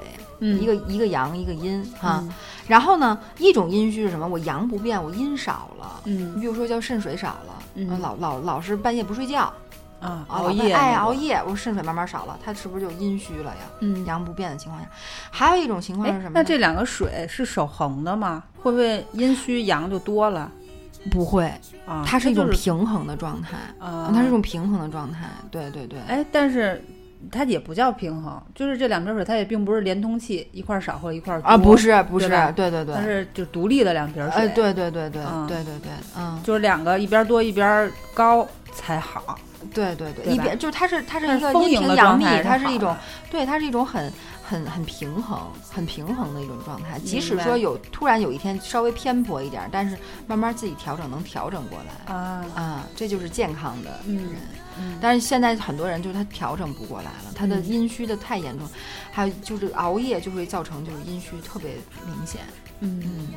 [0.45, 2.19] 嗯一个一个阳，一个阴哈。
[2.23, 2.33] 嗯
[2.67, 4.27] 然后呢，一种阴虚是什么？
[4.27, 6.01] 我阳不变，我阴少了。
[6.05, 9.53] 嗯你嗯比如说叫肾水少了，嗯老老老是半夜不睡觉，
[10.01, 13.67] 啊，啊熬夜，爱熬夜，我肾水慢慢少了，它是不是就阴虚了呀？
[13.81, 14.03] 嗯。
[14.07, 14.89] 阳不变的情况下，
[15.31, 18.43] 还有一种情况是什么，那这两个水是守恒的吗？
[18.63, 20.51] 会不会阴虚阳就多了
[21.11, 21.45] 不会，
[21.87, 22.03] 啊？
[22.07, 25.29] 它是一种平衡的状态，啊，它是一种平衡的状态。
[25.51, 26.83] 对对对，哎，但是
[27.31, 39.39] 它也不叫平衡，就是这两瓶水它也并不是连通器，一块儿少或者一块儿啊，不，是不是对，对对对它，是就独立的两瓶水，哎，，对对对对嗯对对对，嗯，就是两个一边多一边高才好。
[39.73, 42.95] 对对对，对一边就是它是它是一个阴平阳密，它是一种
[43.31, 45.39] 对，它是一种很很很平衡、
[45.71, 46.99] 很平衡的一种状态。
[46.99, 54.01] 即使说有突然有一天稍微偏颇一点儿，但是慢慢自己调整，能调整过来啊，啊，这就是健康的。
[54.07, 54.33] 嗯
[55.01, 57.67] 但是现在很多人就是他调整不过来了，他的嗯。
[57.67, 58.69] 阴虚的太严重，
[59.13, 61.73] 还有就是熬夜就会造成就是阴虚特别
[62.07, 62.41] 明显。
[62.81, 63.03] 嗯。
[63.05, 63.29] 嗯，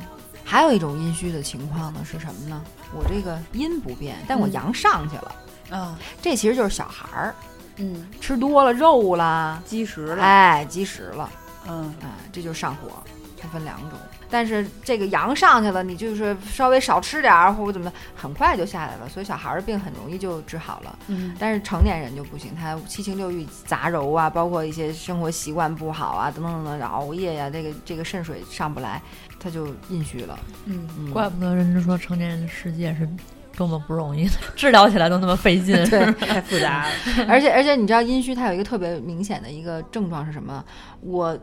[0.44, 2.62] 还有一种阴虚的情况呢是什么呢？
[2.94, 5.34] 我这个阴不变，但我嗯阳上去了，
[5.70, 7.34] 啊这其实就是小孩儿。
[7.76, 11.30] 嗯，吃多了肉啦，积食了，哎，积食了，
[11.68, 11.94] 嗯。
[12.02, 13.02] 哎，这就是上火，
[13.40, 13.98] 它分两种。
[14.30, 19.08] 但是这个阳上去了，你就是稍微少吃点儿或者怎么的，很快就下来了。
[19.08, 20.98] 所以小孩儿的病很容易就治好了。
[21.08, 29.00] 嗯但是成年人就不行，他七情六欲杂糅啊，包括一些生活习惯不好啊，等等等等，然后熬夜呀、这个这个肾水上不来，
[29.40, 30.38] 他就阴虚了。
[30.66, 33.08] 嗯嗯，怪不得人家说成年人的世界是
[33.56, 35.74] 多么不容易，治疗起来都那么费劲。
[35.90, 36.92] 对，太 复杂了，
[37.28, 40.64] 而且而且你知道阴虚它有一个特别明显的一个症状是什么？
[41.00, 41.36] 我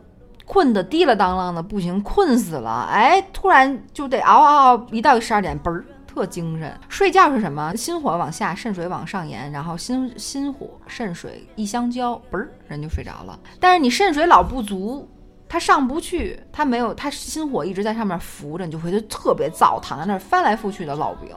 [0.46, 5.84] 困得滴了当啷的不行，困死了，哎，突然就得嗷嗷嗷，一到十二点嘣儿。
[6.08, 7.76] 特精神，睡觉是什么？
[7.76, 13.38] 心火往下，肾水往上延，然后心心火、肾水一相交，嘣儿人就睡着了。
[13.60, 15.06] 但是你肾水老不足，
[15.50, 21.36] 它上不去，它没有，它心火一直在上面浮着，你就会就特别燥，躺在那儿翻来覆去的落病，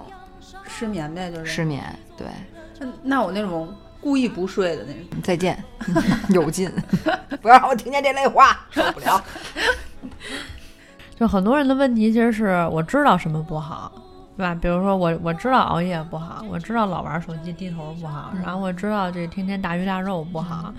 [0.62, 1.82] 失眠呗，就是失眠。
[2.16, 2.28] 对，
[2.78, 5.62] 那那我那种故意不睡的那种，再见，
[6.30, 6.70] 有劲，
[7.42, 9.22] 不要让我听见这类话，受不了。
[11.18, 13.90] 就很多人的问题其实是我知道什么不好，
[14.36, 14.54] 对吧？
[14.54, 20.72] 比如说我我知道熬夜不好，我知道老玩手机低头不好，然后我知道这天天大鱼大肉不好，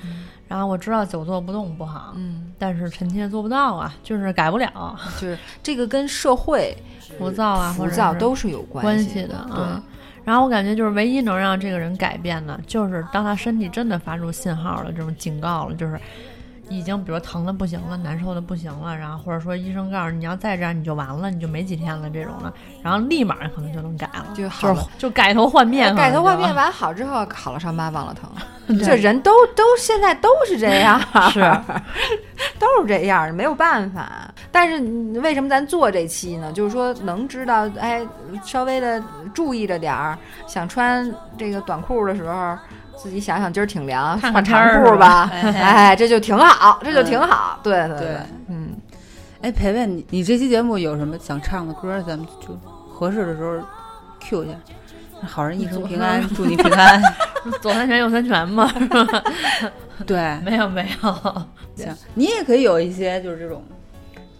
[0.47, 6.73] 然后我知道久坐不动不好，嗯，但是臣妾做不到啊，就是改不了，就是这个跟社会
[7.17, 9.83] 浮躁啊浮躁都是有关系的啊。
[10.29, 15.99] 然后我感觉就是唯一能让这个人改变的，就是当他身体真的发出信号了，这种警告了，就是
[16.69, 22.53] 已经比如疼的不行了，难受的不行了，然后或者说医生告诉你你要再这样你就完了，你就没几天了这种的，
[22.83, 28.29] 然后立马可能就能改了，就好了就改头换面，改头换面完好之后，好了伤疤忘了疼，
[28.79, 30.99] 这人都都现在都是这样，
[31.31, 31.39] 是
[32.59, 34.31] 都是这样，没有办法。
[34.51, 34.79] 但是
[35.19, 36.51] 为什么咱做这期呢？
[36.51, 38.05] 就是说能知道，哎，
[38.43, 39.01] 稍微的
[39.33, 42.57] 注意着点儿，想穿这个短裤的时候。
[43.01, 47.59] 自己想想，今儿挺凉，看换长看天儿是吧裤吧，哎哎，这就挺好，这就挺好。
[47.63, 48.17] 对对对
[48.49, 48.73] 嗯，
[49.41, 52.01] 哎，培培，你你这期节目有什么想唱的歌？
[52.05, 52.59] 咱们就
[52.91, 53.57] 合适的时候
[54.19, 54.53] Q 一下。
[55.27, 57.01] 好人一生平安，祝你 平安。
[57.61, 59.23] 左三拳右三拳嘛，是吧？
[60.05, 61.11] 对，没有没有，
[61.75, 63.61] 行，你也可以有一些就是这种，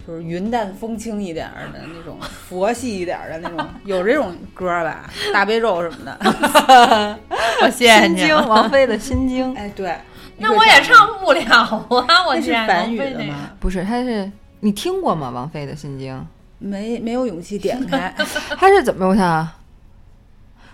[0.10, 2.18] 就是云淡风轻一点儿的那种，
[2.48, 6.18] 佛系一点儿的那种，有这种歌儿吧，大悲咒什么的。
[7.62, 8.32] 我谢谢心经，你。
[8.32, 9.96] 王菲的心经，哎，对，
[10.38, 13.52] 那我也唱不了啊，我那是天梵语的吗？
[13.60, 15.30] 不是，他是你听过吗？
[15.30, 16.26] 王菲的心经。
[16.58, 18.12] 没没有勇气点开。
[18.58, 19.10] 他是怎么？
[19.10, 19.58] 我想啊，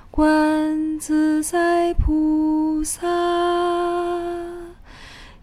[0.09, 3.01] 观自在菩萨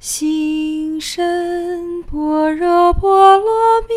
[0.05, 3.95] 行深般若波罗蜜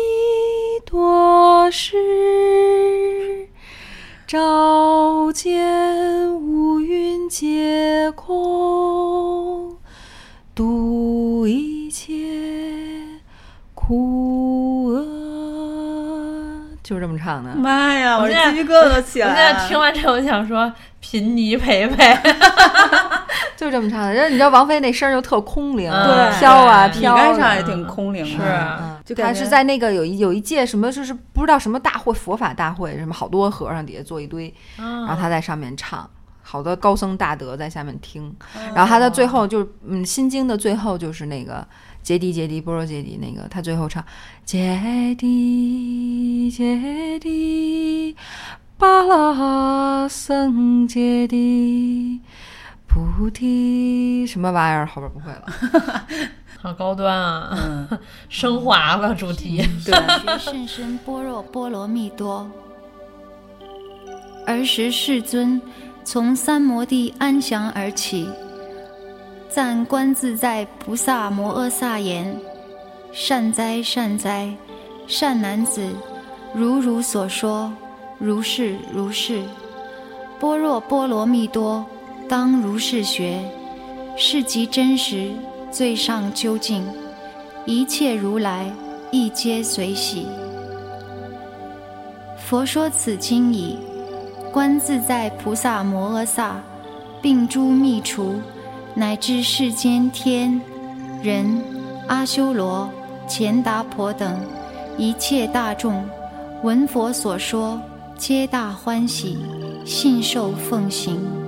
[0.88, 3.48] 多时，
[4.24, 9.78] 照见五蕴皆空，
[10.54, 12.12] 度一切
[13.74, 15.04] 苦厄，
[16.84, 17.52] 就是这么唱的。
[17.56, 19.58] 妈呀，我我现在这鸡皮疙瘩都起我现来了。
[19.58, 22.04] 在听完这，我想说，贫尼陪陪，
[23.56, 24.12] 就这么唱的。
[24.12, 27.22] 然后你知道王菲那声儿就特空灵，对飘啊你你飘的。
[27.22, 28.30] 该唱也挺空灵的。
[28.30, 28.42] 是
[28.80, 36.10] 嗯就他是在那个有一有一届什么，就是不知道什么大会，佛法大会，什么好多和尚底下坐一堆，然后他在上面唱，
[36.42, 38.34] 好多高僧大德在下面听，
[38.74, 41.64] 然后他的最后就是嗯，心经的最后就是那个
[42.02, 44.04] 揭谛揭谛波罗揭谛那个，他最后唱
[44.44, 44.76] 揭
[45.16, 48.16] 谛揭谛
[48.76, 52.18] 巴拉僧揭谛
[53.04, 55.46] 菩提什么玩意儿，后边不会了。
[56.60, 59.58] 好高端啊，嗯，升华了主题。
[59.84, 62.50] 对，学甚深般若波罗蜜多。
[64.46, 65.60] 儿时世尊
[66.04, 68.28] 从三摩地安详而起，
[69.48, 72.36] 赞观自在菩萨摩诃萨言
[73.12, 74.54] ：“善哉善哉，
[75.06, 75.88] 善男子，
[76.54, 77.72] 如汝所说，
[78.18, 79.42] 如是如是。
[80.40, 81.84] 般若波罗蜜多，
[82.28, 83.38] 当如是学，
[84.16, 85.30] 是即真实，
[85.70, 86.84] 最上究竟。
[87.64, 88.70] 一切如来
[89.10, 90.26] 亦皆随喜。
[92.38, 93.76] 佛说此经已，
[94.52, 96.60] 观自在菩萨摩诃萨，
[97.22, 98.40] 并诸密除，
[98.94, 100.60] 乃至世间天、
[101.22, 101.62] 人、
[102.08, 102.88] 阿修罗、
[103.28, 104.36] 乾达婆等
[104.96, 106.04] 一切大众，
[106.62, 107.80] 闻佛所说，
[108.16, 109.38] 皆大欢喜，
[109.84, 111.45] 信受奉行。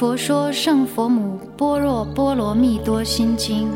[0.00, 3.68] 佛说圣佛母般若波罗蜜多心经。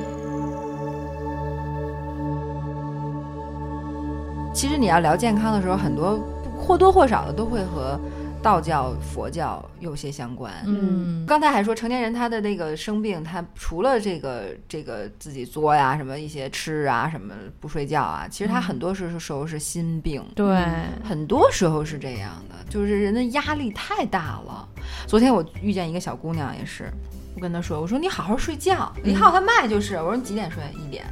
[4.54, 6.18] 其实你要聊健康的时候，很多
[6.56, 8.00] 或多或少的都会和
[8.44, 10.52] 道教、佛教有些相关。
[10.66, 20.22] 嗯，刚才还说成年人他的那个生病，他除了这个这个自己作呀，什么一些吃啊，什么不睡觉啊，其实他很多时候时候是心病。
[20.35, 20.62] 对，
[21.02, 24.68] 很多时候是这样的，就是人的压力太大了。
[25.07, 26.92] 昨天我遇见一个小姑娘，也是，
[27.35, 30.62] 我跟她说，我说你好好睡觉，一看我她卖就是，我说你几点睡？
[30.78, 31.07] 一点，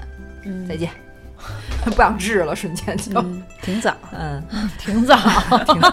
[0.44, 0.90] 嗯再见，
[1.84, 3.94] 不想治了，瞬间就，嗯，挺早。
[4.12, 4.42] 嗯，
[4.78, 5.16] 挺早。
[5.66, 5.88] 挺早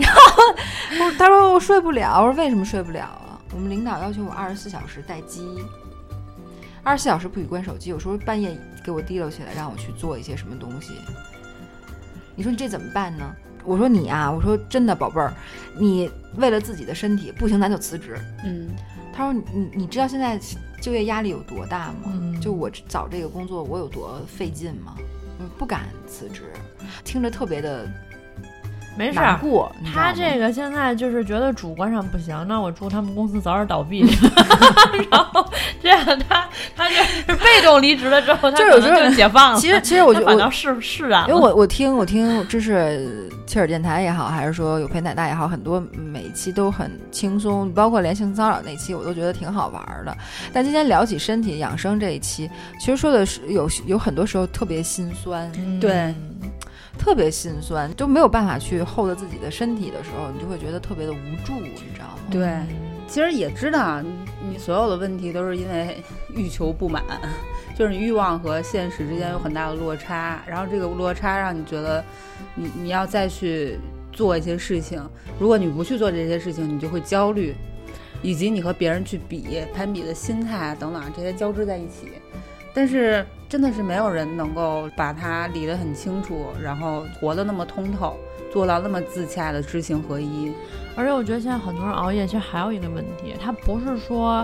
[0.00, 0.42] 然后
[1.00, 3.38] 我她说我睡不了，我说为什么睡不了啊？
[3.52, 5.46] 我们领导要求我二十四小时待机，
[6.82, 10.92] 二十四小时不许关手机，有时候半夜给我提溜起来，让我去做一些什么东西。
[12.34, 13.24] 你说你这怎么办呢？
[13.64, 15.32] 我说你啊，我说真的宝贝儿，
[15.78, 18.18] 你为了自己的身体不行，咱就辞职。
[18.44, 18.68] 嗯，
[19.14, 20.38] 他说你你知道现在
[20.82, 22.12] 就业压力有多大吗？
[22.12, 24.96] 嗯就我找这个工作我有多费劲吗？
[25.38, 26.52] 嗯不敢辞职，
[27.04, 27.88] 听着特别的
[28.96, 29.24] 没事儿。
[29.24, 29.70] 难过。
[29.92, 34.04] 他这个现在就是觉得主观上不行，那我祝他们公司早点倒闭，
[35.10, 35.44] 然后
[35.80, 39.58] 这样他他就是被动离职了之后，他就有时候就解放了。
[39.58, 50.16] 其实其实我就我他反倒释释然了，因为我我听我听就是切尔电台也好，还是说有陪奶大也好，很多每一期都很轻松，包括连性骚扰那期我都觉得挺好玩儿的。
[50.52, 56.14] 但今天聊起身体养生这一期，其实说的是有有很多时候特别心酸，嗯对
[56.98, 62.18] 特别心酸，就没有办法去 hold 自己的身体的时候，你就会觉得特别的无助，你知道吗？
[62.30, 62.60] 对，
[63.08, 66.02] 其实也知道你所有的问题都是因为
[66.34, 67.02] 欲求不满，
[67.76, 72.04] 就是欲望和现实之间有很大的落差，然后这个落差让你觉得
[72.54, 73.78] 你你要再去
[74.12, 75.02] 做一些事情，
[75.38, 77.54] 如果你不去做这些事情，你就会焦虑，
[78.22, 82.12] 以及你和别人去比、攀比的心态等等这些交织在一起。
[82.74, 88.16] 但是真的是没有人能够把它理得很清楚，然后活得那么通透，
[88.50, 90.50] 做到那么自洽的知行合一。
[90.96, 94.38] 而且我觉得现在很多人熬夜，其实还有一个问题，他不是说，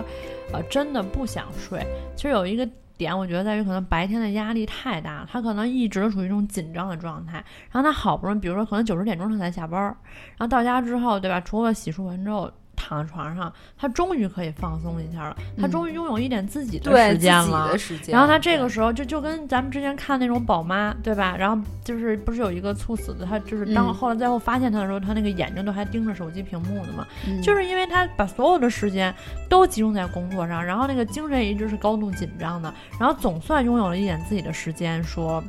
[0.53, 1.83] 呃，真的不想睡。
[2.15, 2.69] 其实有一个
[2.99, 7.43] 点，我觉得在于可能白天的压力太大，他可能一直处于一种紧张的状态。
[7.71, 11.41] 然后他好不容易，比如说可能九十点钟他才下班，然后到家之后，对吧？
[11.41, 12.51] 除了洗漱完之后。
[12.79, 17.71] 躺在床上，他终于可以放松一下了，他终于拥有一点自己的时间自己了。
[17.71, 21.35] 的时间，然后他这个时候就就跟咱们之前看那种宝妈，对吧？
[21.37, 29.13] 然后就是不是有一个猝死的，他就是当嗯后来最后发现他的时候，他那个眼睛都还盯着手机屏幕的嘛，嗯就是因为他把所有的时间
[29.49, 35.43] 都集中在工作上，然后那个精神一直是高度紧张的，然后总算拥有了一点自己的时间，说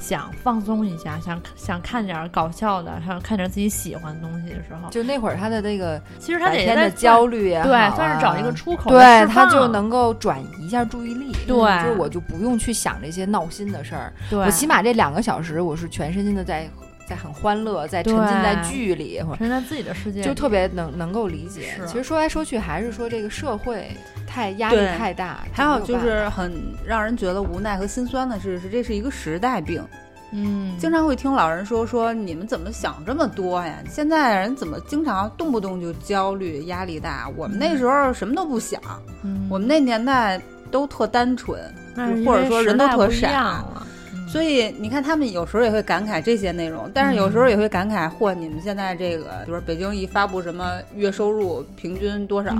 [0.00, 9.68] 想放松一下，想想看点儿搞笑的，想看点儿自己喜欢的东西的时候，就那会儿他的那个其实他每天的焦虑也好对，啊算是找一个出口，对他就。
[9.68, 11.82] 能够转移一下注意力，对。
[11.82, 16.66] 就是我就不用去想这些闹心的事儿，对，我起码这两个小时我是全身心的在
[17.08, 21.74] 在很欢乐，在沉浸在剧里，或者沉在自己的世界里，就特别能能够理解。
[21.86, 23.90] 其实说来说去还是说这个社会
[24.26, 26.52] 太压力太大，还有就是很
[26.84, 29.82] 让人觉得无奈和心酸的是，是这是一个时代病。
[30.30, 33.78] 嗯，经常会听老人说说你们怎么想这么多呀？
[33.88, 37.30] 现在人怎么经常动不动就焦虑、压力大？
[37.34, 38.78] 我们那时候什么都不想，
[39.22, 40.38] 嗯我们那年代
[40.70, 41.58] 都特单纯，
[42.26, 43.40] 或者说人都特代不一样傻
[43.72, 43.86] 了。
[44.28, 52.54] 所以你看他们有时候也会感慨这些内容，但是有时候也会感慨，嚯，你们现在这个，就是北京一发布什么月收入平均多少，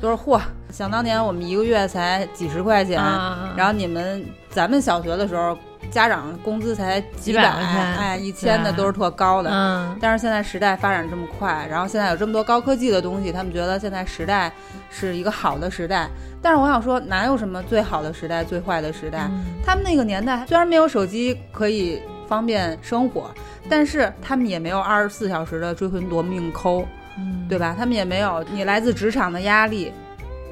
[0.00, 5.58] 就是嚯，想当年我们一个月才几十块钱，啊，然后你们咱们小学的时候，
[5.90, 9.50] 家长工资才几几百哎，一千的都是特高的。
[9.52, 14.52] 嗯，但是现在时代发展这么快，然后现在有这么多高科技的东西，他们觉得现在时代
[14.88, 16.08] 是一个好的时代。
[16.42, 19.28] 但是我想说，哪有什么最好的时代、最坏的时代？
[19.30, 23.30] 嗯他们那个年代虽然没有手机可以方便生活，
[23.68, 26.84] 但是他们也没有二十四小时的追魂夺命抠，
[27.18, 27.74] 嗯对吧？
[27.78, 29.92] 他们也没有你来自职场的压力。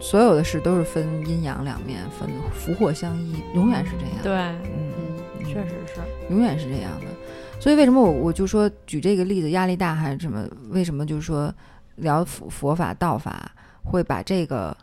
[0.01, 4.17] 所有的事都是分阴阳两面，分福祸相依，永远是这样。
[4.23, 4.93] 对，嗯，
[5.41, 7.07] 嗯，确实是，永远是这样的。
[7.59, 10.47] 所以为什么我我就说举这个例子压力大还是什么？
[10.69, 11.53] 为什么就是说
[11.97, 13.51] 聊佛佛法道法
[13.83, 14.77] 会把这个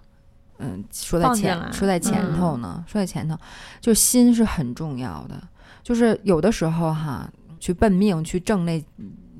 [0.59, 2.83] 嗯说在前说在前嗯头呢？
[2.87, 3.37] 说在前头，
[3.81, 5.35] 就心是很重要的。
[5.83, 8.83] 就是有的时候哈，去奔命去挣那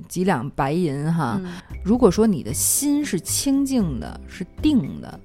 [0.08, 1.52] 几两白银哈，嗯
[1.84, 5.20] 如果说你的心是清净的，是定的，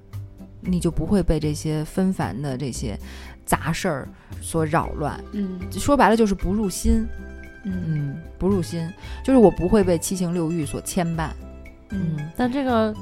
[0.61, 2.99] 你就不会被这些纷繁的这些
[3.45, 4.09] 杂事儿
[4.41, 5.23] 所扰乱。
[5.33, 7.07] 嗯说白了就是不入心，
[7.65, 8.91] 嗯嗯，不入心，
[9.23, 11.31] 就是我不会被七情六欲所牵绊。
[11.91, 12.95] 嗯，但这个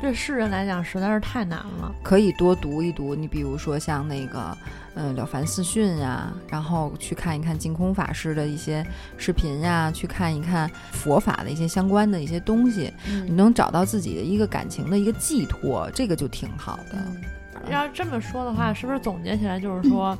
[0.00, 1.94] 对世人来讲实在是太难了。
[2.02, 4.56] 可以多读一读，你比如说像那个，
[4.94, 17.70] 嗯，了凡四训呀，然后去看一看净空法师的一些视频呀，去看一看佛法的一些相关的一些东西，你嗯能找到自己的一个感情的一个寄托，这个就挺好的。
[17.70, 20.16] 要这么说的话，是不是总结起来就是说，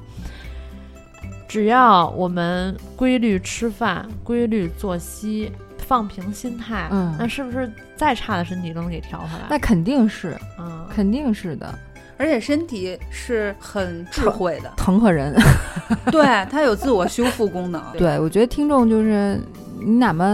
[1.46, 5.52] 只要我们规律吃饭、规律作息、
[5.86, 9.46] 放平心态，嗯那是不是再差的身体都能给调回来？
[9.48, 11.72] 那肯定是，嗯，肯定是的，
[12.18, 15.34] 而且身体是很智慧的，疼和人。
[16.10, 17.82] 对，它有自我修复功能。
[17.96, 19.40] 对，我觉得听众就是
[19.80, 20.24] 你哪怕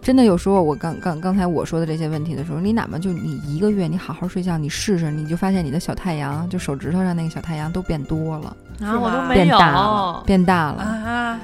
[0.00, 10.82] 真的有时候我刚刚刚才我说的这些问题的时候，你哪怕就你一个月你好好睡觉，你试试，你就发现你的小太阳，就手指头上那个小太阳都变多了，然后我都没有，变大了，变大了。
[10.82, 11.40] 啊！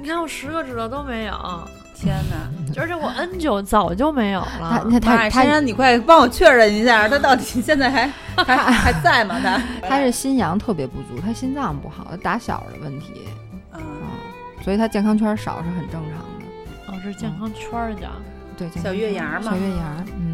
[0.00, 1.34] 你看我十个指头都没有，
[2.00, 2.80] 天哪！
[2.80, 4.86] 而 且我 N 九早就没有了。
[4.90, 8.06] 他他他你快帮我确认一下，他到底现在还
[8.44, 9.38] 还还在吗？
[9.42, 13.28] 他 他是心阳特别不足，他心脏不好，他打小的问题，
[13.74, 16.92] 嗯，嗯，所以他健康圈少是很正常的。
[16.92, 18.08] 哦，是健康圈儿的，
[18.56, 20.29] 对，小月圈牙嘛小月牙，嗯。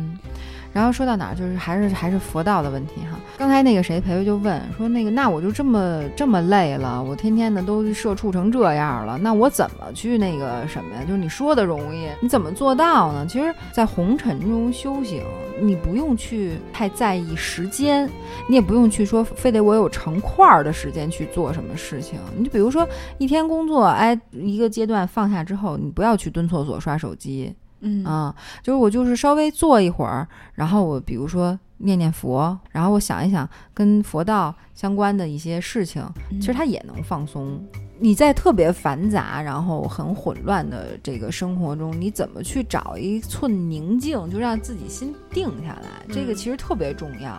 [0.77, 3.19] 然后说到哪儿，就是还是还是佛道的问题哈。
[3.39, 11.01] 刚才那个谁培培就问说，那个那我就这么这么累了，我天天的都社畜成这样了，那我怎么去那个什么呀？
[11.09, 13.25] 就是你说的容易，你怎么做到呢？
[13.27, 15.25] 其实，在红尘中修行，
[15.63, 18.07] 你不用去太在意时间，
[18.47, 22.19] 你也不用去说非得我有成块儿的时间去做什么事情。
[22.37, 27.55] 你就比如说一天工作，哎，一个阶段放下之后，你不要去蹲厕所刷手机。
[27.87, 36.05] 嗯啊，就是我就是稍微坐一会儿，然后我比如说念念佛，然后我想一想跟佛道相关的一些事情，
[36.41, 37.65] 其实它也能放松。
[37.99, 46.05] 你在特别繁杂，然后很混乱的这个生活中，你怎么去找一寸宁静，就让自己心定下来？
[46.13, 47.35] 这个其实特别重要。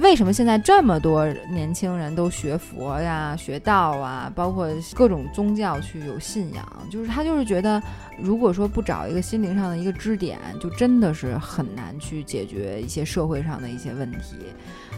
[0.00, 6.66] 为什么现在这么多年轻人都学佛呀、学道啊，包括各种宗教去有信仰？
[6.90, 7.82] 就是他就是觉得，
[8.18, 14.36] 如果说不找一个心灵上的一个支点，就真的是很难去解决一些社会上的一些问题。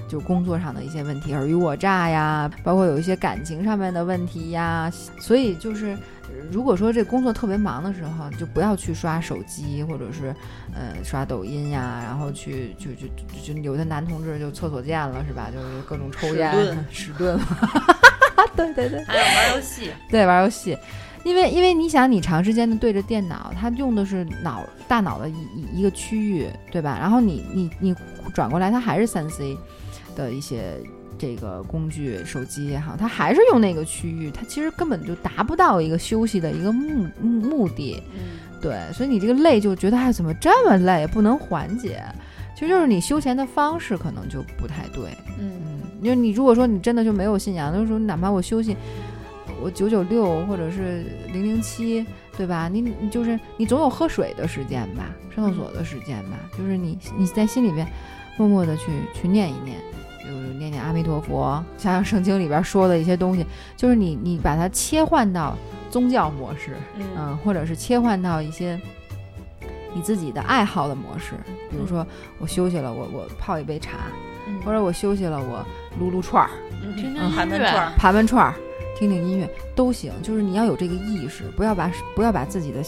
[0.08, 5.96] 就工作上的一些问题，尔虞我诈呀，包括有一些感情上面的问题呀，所以就是，
[6.50, 10.34] 如果说这工作特别忙的时候，就不要去刷手机，或者是，
[10.74, 13.06] 呃，刷抖音呀，然后去就就
[13.44, 15.48] 就就有的男同志就厕所见了是吧？
[15.52, 17.38] 就是各种抽烟、屎遁，
[18.56, 20.76] 对对对，还有玩游戏，对，玩游戏。
[21.24, 26.98] 因为，因为你想，你长时间的对着电脑，它用的是脑大脑的一一一个区域，对吧？
[27.00, 27.94] 然后你你你
[28.34, 29.56] 转过来，它还是三 C
[30.16, 30.74] 的一些
[31.22, 38.02] 这个工具，手机也好，它还是用那个区域，它其实根本就达不到一个休息的一个目目目的。
[38.60, 42.02] 对，所以你这个累就觉得哎，怎么这么累，不能缓解？
[42.56, 45.16] 其实就是你休闲的方式可能就不太对。
[45.38, 48.76] 嗯嗯，因为你如果说你真的就没有信仰，就是说哪怕我休息，
[49.62, 52.04] 我九九六或者是零零七，
[52.36, 52.68] 对吧？
[52.68, 57.86] 你你就是你总有喝水的时间吧，上厕所的时间吧，就是你你在心里边
[58.36, 59.78] 默默的去去念一念，
[60.24, 63.44] 就是念念阿弥陀佛，想想圣经里边说的一些东西，
[63.76, 65.56] 就是你你把它切换到
[65.90, 66.76] 宗教模式，
[67.16, 68.80] 嗯，或者是切换到一些
[69.94, 71.32] 你自己的爱好的模式，
[71.70, 72.06] 比如说
[72.38, 73.98] 我休息了，我我泡一杯茶，
[74.64, 75.64] 或者我休息了，我
[75.98, 76.50] 撸撸串儿。
[76.80, 78.54] 听听嗯音乐盘串儿，盘盘串儿，
[79.02, 82.80] 听听音乐都行，就是你要有这个意识，不要把不要把自己的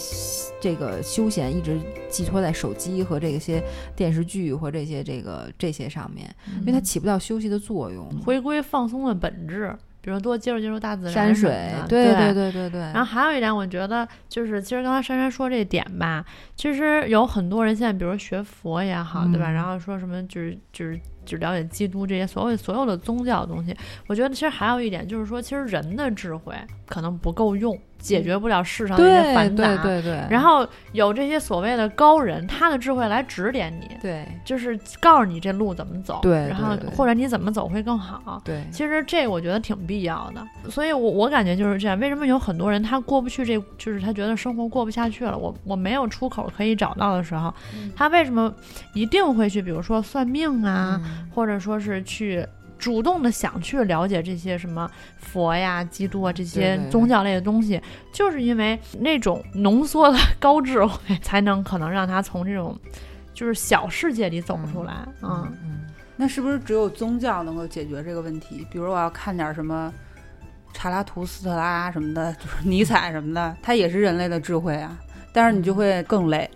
[0.61, 3.61] 这个休闲一直寄托在手机和这些
[3.97, 8.09] 电视剧或这些这个这些上面，因为它起不到休息的作用。
[8.21, 12.79] 回归放松的本质，比如多接触接触大自然山水对对对对对。
[12.79, 16.23] 然后还有一点，我觉得就是，其实刚才珊珊说这点吧，
[16.55, 19.51] 其实有很多人现在，比如学佛也好，对吧？
[19.51, 23.75] 嗯然后说什么就是就是只了解基督这些所谓所有的宗教的东西，
[24.07, 26.53] 我觉得其实还有一点就是说，其实人的智慧
[26.85, 29.75] 可能不够用，解决不了世上的一些对繁杂。
[29.77, 38.41] 对对对，然后有这些所谓的高人，他的智慧来指点你，对就是告诉你这路怎么走，对然后对对或者你怎么走会更好。
[38.45, 41.97] 对其实这我觉得挺必要的，所以我我感觉就是这样。
[41.99, 47.53] 为什么有很多人他过不去这，就是他觉得生活过不下去了，我我没有出口可以找到的时候，
[47.95, 48.53] 他为什么
[48.93, 52.45] 一定会去，比如说算命啊，嗯或者说是去。
[52.77, 62.77] 主动的想去了解这些什么佛呀、基督啊这些宗教类的东西，就是因为那种浓缩的 高智慧，才能可能让他从这种
[63.33, 64.93] 就是小世界里走出来。
[65.21, 65.87] 嗯，嗯
[66.17, 68.67] 那是不是只有宗教能够解决这个问题？
[68.69, 69.91] 比如我要看点什么
[70.73, 74.99] 查拉图斯特拉什么的，就是尼采什么的，它也是人类的智慧啊。
[75.35, 76.49] 但是你就会更累，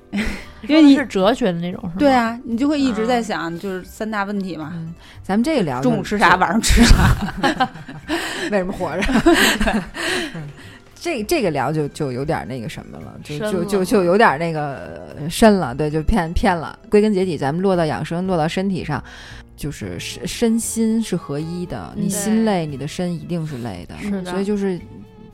[0.62, 1.94] 因为你是哲学的那种，是吗？
[2.00, 7.70] 对啊，你就会一直在啊想，就是三大问题嘛：嗯，咱们这个聊中午吃啥，晚上吃啥。
[8.50, 9.04] 为什么活着？
[10.96, 16.80] 这这个聊就就有点那个什么了，就就就就有点那个呃深了，对，就偏偏了。
[16.90, 19.04] 归根结底，咱们落到养生，落到身体上，
[19.58, 21.94] 就是身身心是合一的。
[21.98, 23.96] 你嗯心累，你的身一定是累的。
[24.02, 24.80] 是的所以就是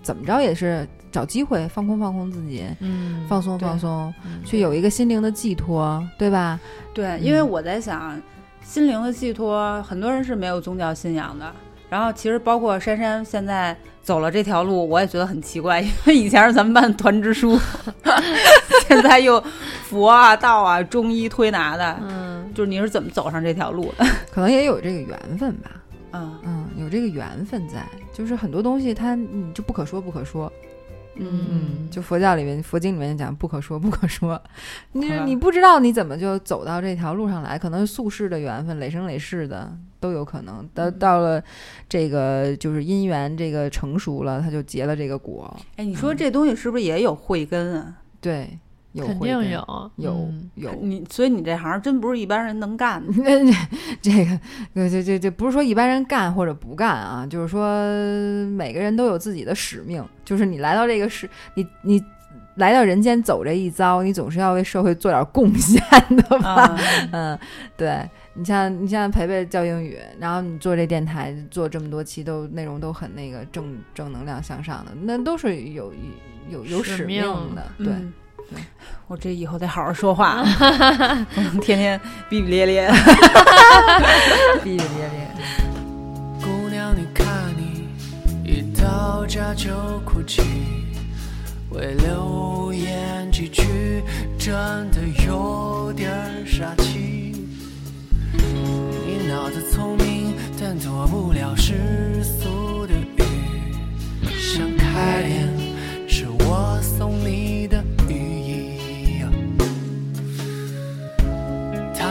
[0.04, 6.59] 怎么着也是找机会放空放空自己，嗯，放松放松，嗯去有一个心灵的寄托，对吧？
[6.93, 8.22] 对，因为我在想，
[8.61, 11.49] 心灵的寄托，很多人是没有宗教信仰的。
[11.89, 17.57] 然后其实包括珊珊现在走了这条路，我也觉得很奇怪， 因为以前是咱们班团支书，
[18.89, 19.41] 现在又
[19.84, 24.05] 佛啊、道啊、中医推拿的，嗯，就是你是怎么走上这条路的？
[24.34, 25.72] 可能也有这个缘分吧。
[26.11, 30.51] 嗯嗯，有这个缘分在，就是很多东西它你就不可说不可说，
[31.18, 34.41] 嗯，就佛教里面佛经里面讲不可说不可说，
[34.91, 40.68] 你 你不知道你怎么就走到这条路上来，可能是宿世的缘分，累生累世的都有可能。
[40.74, 41.41] 到到了
[41.88, 45.55] 这个就是姻缘这个成熟了，他就结了这个果。
[45.78, 47.95] 哎，你说这东西是不是也有慧根啊？
[48.20, 48.64] 对，肯
[48.96, 53.14] 有肯定有有嗯有你所以你这行真不是一般人能干的。
[54.02, 54.39] 这个，
[54.74, 57.68] 呃，这这这不是说一般人干或者不干啊，就是说
[58.52, 62.02] 每个人都有自己的使命，就是你来到这个世，你你
[62.56, 65.84] 来到人间走这一遭，你总是要为社会做点贡献
[66.16, 66.64] 的吧？
[66.64, 66.80] 啊，
[67.12, 67.39] 嗯，
[67.76, 75.93] 对你像你像培培教英语，然后你做这电台做这么多期，都内容都很那个正正能量向上的，那都是有
[76.50, 77.88] 有有使使命命的，对。
[77.88, 78.24] 嗯对
[79.08, 80.43] 我这以后得好好说话，
[81.36, 82.91] 不 能天天逼逼咧咧。
[84.64, 85.30] 逼逼咧咧。
[86.41, 87.26] 姑娘，你看
[87.56, 87.88] 你
[88.43, 89.70] 一到家就
[90.04, 90.41] 哭泣，
[91.70, 94.02] 为流言几句，
[94.39, 94.54] 真
[94.89, 97.32] 的有点儿傻气。
[98.34, 103.24] 你脑子聪明，但躲不了世俗的语。
[104.39, 105.48] 想开点，
[106.08, 107.45] 是我送你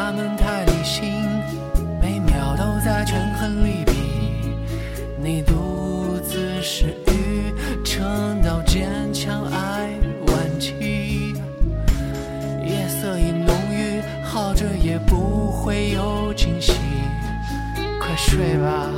[0.07, 1.03] 他们太理性，
[1.99, 3.93] 每秒都在权衡利弊。
[5.17, 9.89] 你独自是鱼，撑到坚强爱
[10.27, 11.33] 晚期。
[12.63, 16.75] 夜色已浓郁，好着也不会有惊喜。
[17.99, 18.91] 快睡吧，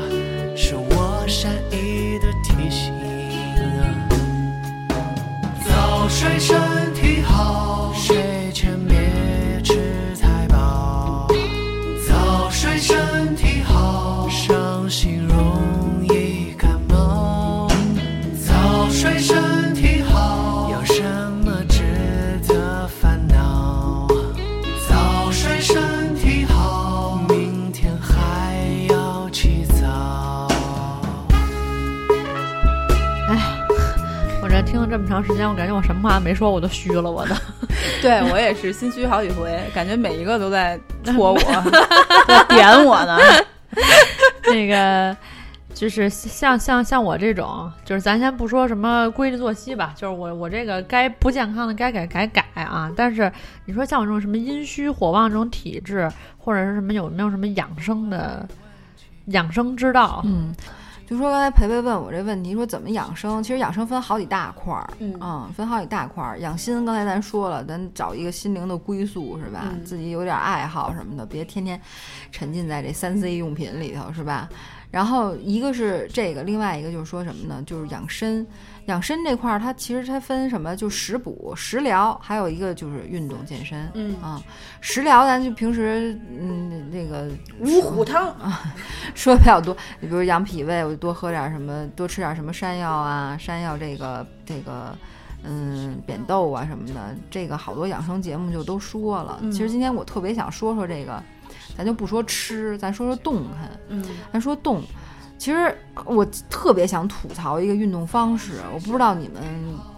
[35.17, 37.35] 长时间，我感觉我什么话没说，我都虚了，我都。
[38.03, 41.39] 对我也是心虚好几回，感觉每一个都在戳我，
[42.29, 43.19] 在点我呢。
[44.53, 45.17] 那个
[45.73, 52.93] 就是像像像我这种，就是咱先不说什么规律作息吧，就是我我这个该不健康的该改改改啊。
[52.95, 53.33] 但是
[53.65, 58.47] 你说像我这种什么阴虚火旺这种体质，或者是什么有没有什么养生的
[59.29, 60.21] 养生之道？
[60.27, 60.55] 嗯，
[61.07, 63.41] 就说刚才培培问我这问题，说怎么养生？
[63.41, 66.39] 其实养生分好几大块儿，嗯分好几大块儿。
[66.41, 69.69] 养心，刚才咱说了，咱找一个心灵的归宿，是吧？
[69.71, 71.81] 嗯自己有点爱好什么的，别天天
[72.33, 74.49] 沉浸在这三 C 用品里头，是吧？
[74.91, 77.63] 然后一个是这个，另外一个就是说什么呢？
[77.65, 78.45] 就是养生。
[78.87, 80.75] 养生这块儿，它其实它分什么？
[80.77, 83.91] 就食补、食疗，还有一个就是运动健身。
[83.95, 84.41] 嗯啊，
[84.81, 87.29] 食疗咱就平时嗯那个
[87.59, 88.63] 五虎汤啊，
[89.15, 94.97] 说的比较多，你比如养脾胃，我就多喝点什么，多吃点什么山药啊，山药这个这个，
[95.43, 99.39] 嗯，扁豆啊什么的，这个好多养生节目就都说了。
[99.43, 101.21] 嗯其实今天我特别想说说这个，
[101.77, 104.83] 咱就不说吃，咱说说动弹，嗯咱说动。
[105.39, 109.43] 其实我特别想吐槽一个运动方式，我不知道你们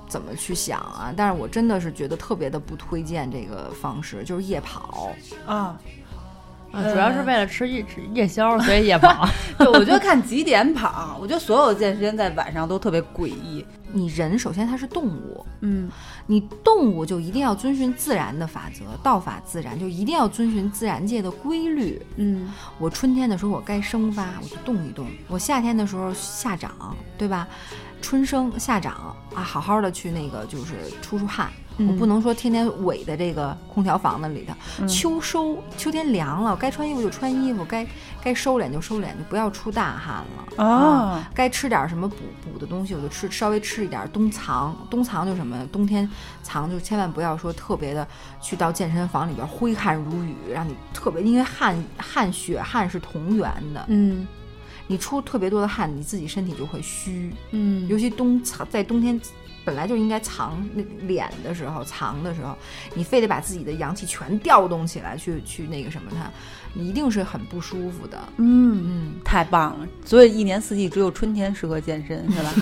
[0.09, 5.11] 怎么去想啊，但是我真的是觉得特别的不推荐这个方式，就是夜跑。
[5.47, 5.79] 啊，
[6.73, 9.29] 啊主要是为了吃夜吃夜宵，所以夜跑。
[9.59, 13.65] 对，我觉得看几点跑，我觉得所有健身在晚上都特别诡异。
[13.91, 15.91] 你人首先它是动物，嗯
[16.27, 22.01] 你动物就一定要遵循自然的法则，道法自然，就一定要遵循自然界的规律。
[22.17, 27.49] 嗯我春天的时候我该生发，我就动一动；我夏天的时候夏长，对吧？
[28.03, 31.51] 春生夏长啊，好好的去那个就是出出汗。
[31.79, 34.87] 我不能说天天围在这个空调房子里头。
[34.87, 37.87] 秋收，秋天凉了，该穿衣服就穿衣服，该
[38.23, 40.65] 该收敛就收敛，就不要出大汗了。
[40.65, 44.77] 啊，该吃点什么补补的东西，我就吃稍微吃一点冬藏。
[44.91, 45.67] 冬藏就什么？
[45.73, 46.09] 冬天
[46.43, 48.07] 藏就千万不要说特别的
[48.41, 54.27] 去到健身房里边挥汗如雨，让你特别，因为汗汗血汗是同源的，嗯
[54.91, 57.31] 你出特别多的汗，你自己身体就会虚。
[57.51, 59.21] 嗯尤其冬藏在冬天，
[59.69, 62.57] 本来就应该藏那脸的时候，藏的时候，
[62.95, 66.31] 你非得把自己的阳气全调动起来去去那个什么它，
[66.73, 68.19] 你一定是很不舒服的。
[68.39, 69.87] 嗯，嗯，太棒了！
[70.07, 72.55] 所以一年四季只有春天适合健身，是吧？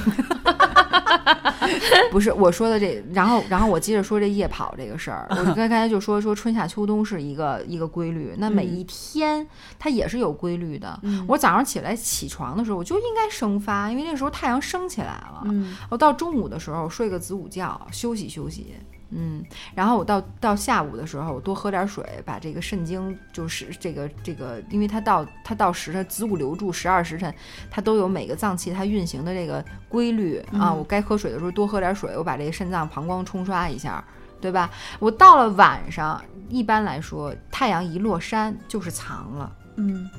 [2.11, 9.47] 不是我说的这，然后然后我接着说这夜跑这个事儿， 我刚刚才就说说春夏秋冬是一个一个规律，那每一天
[9.79, 10.99] 它也是有规律的。
[11.27, 15.43] 我早上起来起床的时候，我就应该生发，因为那时候太阳升起来了。
[15.45, 18.75] 嗯我到中午的时候睡个子午觉，休息休息。
[19.11, 19.45] 嗯，
[19.75, 27.33] 然后我到到下午的时候，我多喝点水，把这个肾经就是这个这个，因为它到它到时辰子午流注十二时辰，
[27.71, 30.73] 它都有每个脏器它运行的这个规律啊。
[30.73, 34.03] 我该喝水的时候多喝点水，我把这个肾脏膀胱冲刷一下，
[34.41, 34.69] 对吧？
[34.99, 39.53] 我到了晚上，一般来说，太阳一落山就是藏了。
[39.77, 40.11] 嗯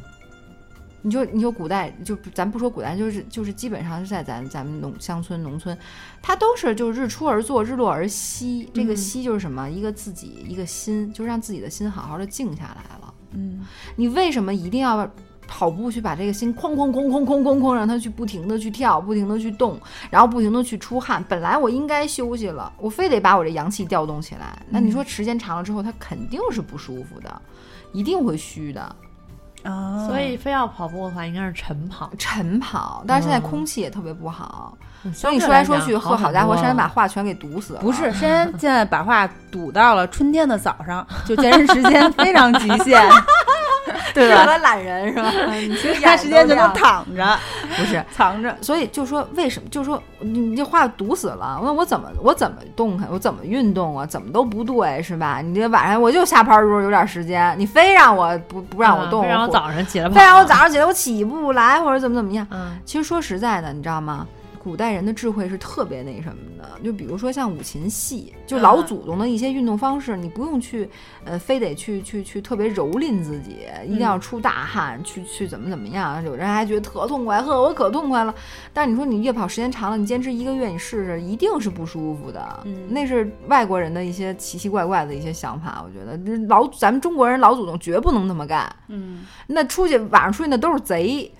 [1.02, 5.78] 你就你就古代就咱不说古代，就是就是基本上是在咱咱们农乡村农村，
[6.22, 8.70] 它都是就是日出而作，日落而息。
[8.74, 9.70] 这个嗯息就是什么？
[9.70, 13.14] 一个自己一个心，就让自己的心好好的静下来了。
[13.32, 15.10] 嗯你为什么一定要
[15.48, 19.80] 跑步去把这个心哐哐哐哐哐哐哐让它去不停的去跳，不停的去动，
[20.10, 21.24] 然后不停的去出汗？
[21.30, 24.62] 本来我应该休息了，我非得把我这阳气调动起来。
[24.70, 27.42] 那你说时间长了之后，它肯定是不舒服的，
[27.94, 28.96] 一定会虚的。
[29.64, 32.10] 啊，所以非要跑步的话，应该是晨跑。
[32.18, 33.50] 晨跑，但是现在嗯。
[33.50, 37.80] 空气也特别不好，所所以你说来说去，呵，好家伙，山把话全给堵死了。
[37.82, 43.02] 不是，珊 珊现在把话堵到了春天的早上，就健身时间非常极限，
[44.14, 44.44] 对吧？
[44.44, 45.32] 适合懒人是吧？
[45.56, 47.38] 你其他 时间就能躺着
[47.78, 48.04] 不是。
[48.12, 48.56] 藏着。
[48.62, 49.68] 所以就说为什么？
[49.70, 51.60] 就说你你这话堵死了。
[51.62, 53.08] 问我怎么我怎么动弹？
[53.12, 54.06] 我怎么运动啊？
[54.06, 55.42] 怎么都不对是吧？
[55.44, 62.46] 你这晚上我就下班的时候有点时间，你非让我不不让我动，非让我早上起来，非让我早上起来我起不来，或者怎么怎么样。
[62.52, 64.26] 嗯其实说实在的，你知道吗？
[64.68, 70.90] 古代人的智慧是特别那什么的，就比如说像五禽戏，就老祖宗的一些运动方式，你不用去，
[71.24, 76.22] 呃，非得去去去特别蹂躏自己，一定要出大汗，去去怎么怎么样。
[76.26, 78.36] 有人还觉得特痛快，呵，我可痛快了。
[78.74, 82.60] 但是你说你越跑时间长了，你坚持一个月，你试试，一定是不舒服的。
[82.66, 88.70] 嗯那是外国人的一些奇奇怪怪的一些想法，我觉得这老咱们中国人老祖宗绝不能那么干。
[88.90, 91.32] 嗯，那出去晚上出去那都是贼，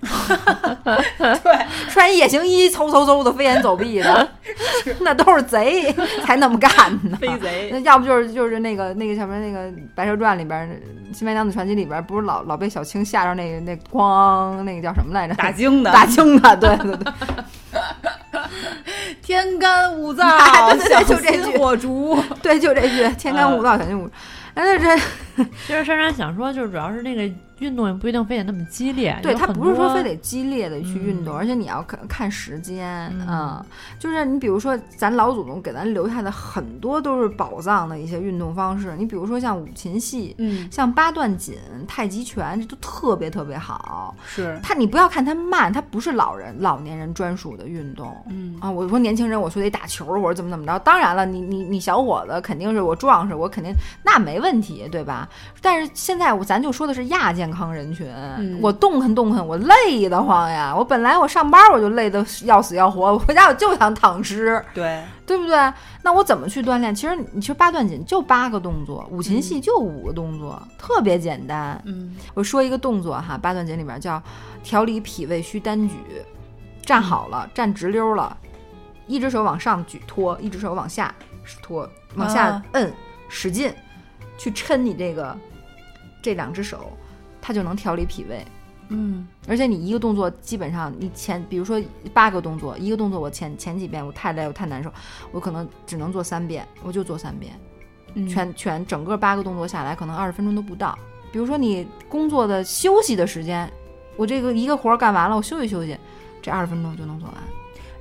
[1.18, 4.28] 对，穿夜行衣嗖嗖嗖的飞檐走壁的，
[5.00, 5.94] 那都是贼
[6.24, 6.70] 才那么干
[7.10, 7.16] 呢。
[7.20, 10.68] 飞贼那要不就是就是那个那个什么那个《白蛇传》里边
[11.16, 15.34] 《新白娘子传奇》里边，不是老老被小青吓着那个那咣那个叫什么来着？
[15.34, 17.12] 打惊的， 打惊的，对对对，
[19.22, 22.18] 天干物燥，对对就这句心火烛。
[22.42, 24.08] 对，就这句“天干物燥，小心物”。
[24.54, 25.02] 哎，那这
[25.66, 33.66] 其 实珊珊想说，就是主要是那个运动也不一定非得那么激烈，对他不是说非得激烈的去运动，嗯而且你要看看时间嗯啊、
[33.98, 40.34] 就是你比如说咱老祖宗给咱留下的很多都是宝藏的一些运动方式，你比如说像五禽戏。
[40.38, 44.14] 嗯，像八段锦、太极拳，这都特别特别好。
[44.24, 48.14] 是，它你不要看它慢，它不是老人、老年人专属的运动。
[48.30, 50.78] 嗯啊，我说年轻人，我说得打球或者怎么怎么着。
[50.80, 53.72] 当然了，你你你小伙子肯定是我壮实，我肯定
[54.04, 55.27] 那没问题，对吧？
[55.60, 58.06] 但是现在我咱就说的是亚健康人群，
[58.38, 60.74] 嗯我动弹动弹，我累得慌呀！
[60.76, 65.72] 我本来我上班我就累得要死要活，我回家我就想躺尸，对，对不对？
[66.02, 66.94] 那我怎么去锻炼？
[66.94, 71.80] 其实你说八段锦就八个动作，五禽戏就五个动作，特别简单。
[71.84, 74.22] 嗯我说一个动作哈，八段锦里面叫
[74.62, 75.96] 调理脾胃虚单举，
[76.82, 78.36] 站好了，站直溜了，
[79.06, 81.14] 一只手往上举托，一只手往下
[81.62, 82.92] 托，往下啊摁，
[83.28, 83.72] 使劲
[84.38, 85.36] 去抻你这个
[86.22, 86.90] 这两只手，
[87.42, 88.42] 它就能调理脾胃。
[88.90, 91.78] 嗯而且你一个动作基本上你前，比如说
[92.14, 94.90] 八个动作，一个动作我前前几遍我太累我太难受，
[95.30, 97.52] 我可能只能做三遍，我就做三遍。
[98.14, 100.98] 嗯，全全整个八个动作下来，可能二十分钟都不到。
[101.30, 103.70] 比如说你工作的休息的时间，
[104.16, 105.94] 我这个一个活儿干完了，我休息休息，
[106.40, 107.36] 这二十分钟就能做完。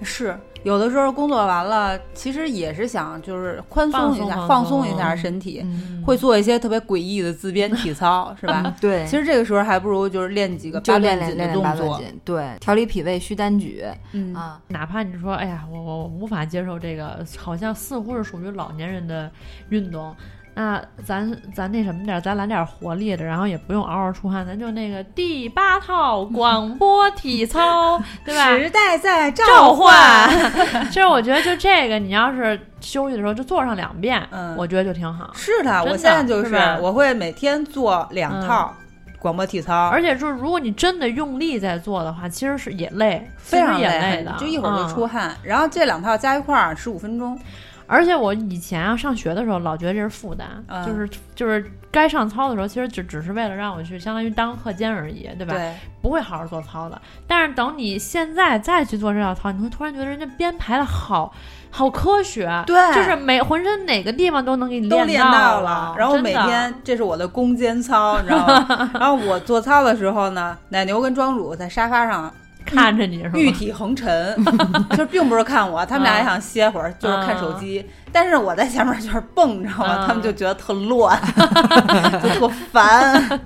[0.01, 8.75] 是有的时候工作完了，其实也是想就是宽松一下，放松放松一下身体，嗯，会做一些特别诡异的自编体操，是吧？
[8.79, 19.31] 对，其实这个时候还不如就是练几个就八段锦的练练练练动作，对，调理脾胃虚单举嗯啊，哪怕你说，哎呀，我我我无法接受这个，好像似乎是属于老年人的
[19.69, 20.15] 运动。
[20.60, 28.58] 那咱咱那什么点儿，咱来点儿活力的，然后也不用嗷嗷出汗，咱就那个第八套广播体操，对吧？
[28.58, 30.86] 时代在召召唤，唤。
[30.89, 35.30] 其实我觉得就这个，你要是休息的时候就做上两遍，嗯我觉得就挺好。
[35.36, 38.74] 是的，的我现在就是吧我会每天做两套
[39.20, 45.38] 广播体操，而且就是如果你真的用力在做的话，其实是也累，非常也累的，就一会儿就出嗯汗。
[45.43, 47.39] 然后这两套加一块儿十五分钟，
[47.88, 55.53] 而且我以前啊上学的时候，老觉得这是负担，嗯就是就是该上操的时候，其实只只是为了让我去相当于当课间而已，对吧？
[55.53, 57.01] 对，不会好好做操的。
[57.25, 61.33] 但是等你现在再去做这道操，你会突然觉得人家编排的好
[61.71, 65.95] 好科学，对就是每浑身哪个地方都能给你都练到到了。
[65.97, 68.91] 然后每天这是我的攻坚操，你知道吗？
[68.99, 72.33] 然后我做操的时候呢，奶牛跟庄主在沙发上
[72.76, 73.38] 看着你是吧？
[73.39, 74.36] 玉体横陈，
[74.91, 77.84] 就是并不是看我，他们俩也想歇会儿，就是看手机。
[78.11, 79.97] 但是我在前面就是蹦，你知道吗？
[80.01, 81.20] 嗯他们就觉得特乱，
[82.24, 83.39] 就特烦。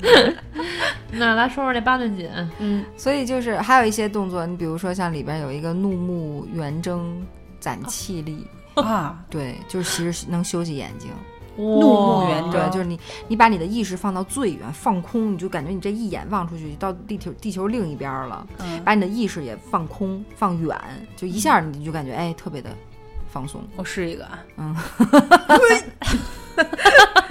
[1.12, 7.26] 那来说说这八段锦，嗯，所以就是还有一些动作，你比如说像里边有一个怒目圆睁，
[7.60, 8.48] 攒气力。
[8.76, 11.10] 啊，对，就是其实能休息眼睛。
[11.58, 20.80] 怒目圆对，睁就是你，你把你的意识放到最远，放空，你就感觉你这一眼望出去到地球地球另一边儿了，嗯，把你的意识也放空放远，
[21.16, 22.70] 就一下你就感觉哎特别的
[23.32, 23.62] 放松。
[23.76, 24.26] 我试一个
[24.56, 24.76] 啊，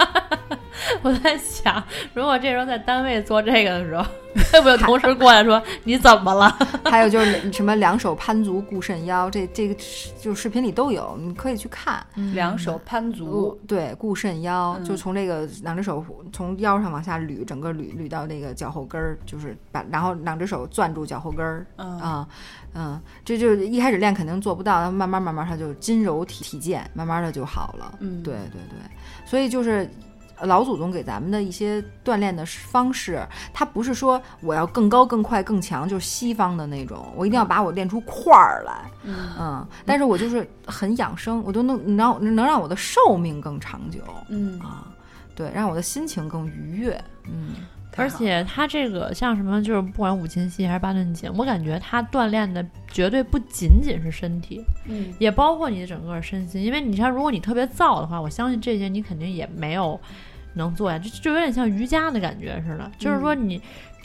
[1.01, 4.03] 我在想，如果这时候在单位做这个的时候，
[4.51, 6.49] 会不会同事过来说你怎么了？
[6.85, 12.05] 还有就是什么两手攀足固肾腰，这这个是就视频里都有，你可以去看。
[12.33, 22.27] 两手攀足，对，固肾腰，嗯就从这个两只手从腰上往下捋，整个捋捋到那个脚后跟儿，就是把然后两只手攥住脚后跟儿嗯啊，
[22.73, 27.93] 嗯，这就是一开始练肯定做不到，慢慢慢慢它就筋柔体体健，慢慢的就好了。
[27.99, 28.79] 嗯对对对，
[29.25, 29.89] 所以就是。
[30.43, 39.33] 老祖宗给咱们的一些锻炼的方式，它不是说我要更高、更快、更强，就是西方的那种，我一定要把我练出块儿来，嗯。
[39.39, 43.99] 嗯，但是我就是很养生，我都能能让能让我的寿命更长久。
[44.29, 44.87] 嗯，啊，
[45.35, 47.55] 对，让我的心情更愉悦，嗯，
[47.97, 55.13] 而且他这个像什么，就是不管五禽戏还是八段锦，我感觉他锻炼的绝对不仅仅是身体，嗯。
[55.19, 56.61] 也包括你的整个身心。
[56.61, 59.99] 因为你像如果你特别燥的话，我相信这些你肯定也没有
[60.53, 62.91] 能做呀，就就有点像瑜伽的感觉似的。
[62.97, 63.61] 就是说你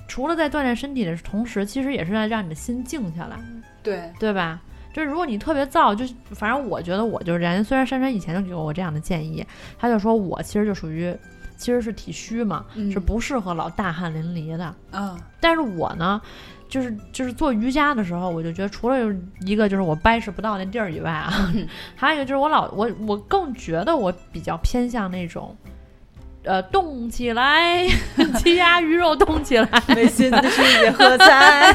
[0.08, 3.36] 除了在锻炼身体的同时，其实也是在让你的心静下来，
[3.82, 4.60] 对，对吧？
[4.92, 7.62] 就是如果你特别燥，就是反正我觉得我就是这样。
[7.62, 9.44] 虽然珊珊以前就给过我这样的建议，
[9.78, 11.14] 他就说我其实就属于
[11.58, 14.74] 其实是体虚嘛，嗯是不适合老大汗淋漓的。
[14.90, 16.18] 啊，但是我呢，
[16.68, 18.96] 就是就是做瑜伽的时候，我就觉得除了
[19.40, 21.52] 一个就是我掰扯不到那地儿以外啊，
[21.94, 25.54] 还有一个就是我老我我更觉得我比较偏向那种。
[26.46, 27.84] 呃，动起来，
[28.38, 31.74] 鸡鸭鱼肉动起来， 内心的世界喝彩，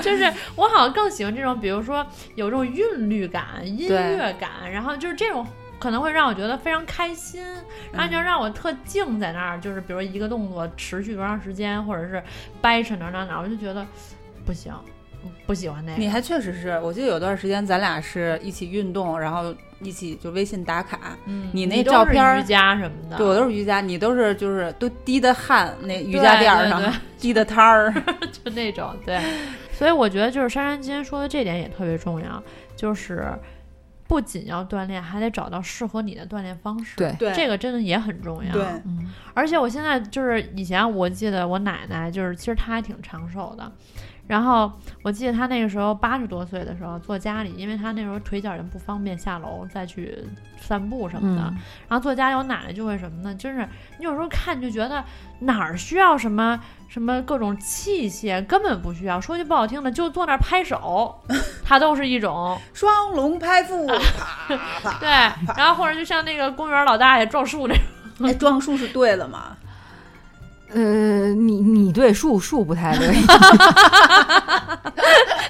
[0.00, 2.06] 就是我好像更喜欢这种，比如说
[2.36, 5.44] 有这种韵律感、音乐感，然后就是这种
[5.78, 7.42] 可能会让我觉得非常开心，
[7.92, 12.22] 然后就让我特静在那儿，就是比如一个动作持续多长时间，或者是
[12.60, 13.84] 掰扯哪儿哪儿哪儿，我就觉得
[14.46, 14.72] 不行，
[15.46, 15.98] 不喜欢那个。
[15.98, 26.94] 你还确实是，我记得有段时间咱俩是一起运动，然后一起就微信打卡，嗯你那照片儿瑜伽什么的，对我都是瑜伽，你都是就是都滴的汗，那瑜伽垫儿上对对。
[27.22, 27.92] 滴的汤儿，
[28.32, 29.20] 就那种对，
[29.72, 32.42] 所以我觉得就是珊珊今天说的这点也特别重要，
[32.74, 33.32] 就是
[34.08, 36.96] 不仅要锻炼，还得找到适合你的锻炼方式。
[36.96, 37.14] 对。
[37.18, 37.32] 对。
[37.32, 38.52] 这个真的也很重要。
[38.52, 38.62] 对。
[38.84, 43.72] 嗯，而且我现在就是以前我记得我奶奶就是其实她还挺长寿的。
[44.28, 44.70] 然后
[45.02, 50.16] 我记得他那个时候八十多岁的时候坐家里，因为他那时候腿脚也不方便下楼再去
[50.58, 51.58] 散步什么的，嗯
[51.88, 53.34] 然后坐家里，我奶奶就会什么呢？
[53.34, 53.68] 就是
[53.98, 55.04] 你有时候看就觉得
[55.40, 56.58] 哪儿需要什么
[56.88, 59.20] 什么各种器械，根本不需要。
[59.20, 61.20] 说句不好听的，就坐那儿拍手，
[61.64, 63.86] 他都是一种双龙拍腹。
[65.00, 65.08] 对。
[65.56, 69.56] 然后或者就像那个公园老大爷撞树那种，哎，撞树是对的吗？
[70.74, 73.08] 呃，你你对树树不太对，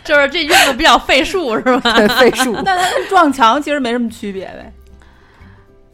[0.05, 1.93] 就是这运动比较费树是吧？
[1.97, 4.73] 对 费树， 那它跟撞墙其实没什么区别呗。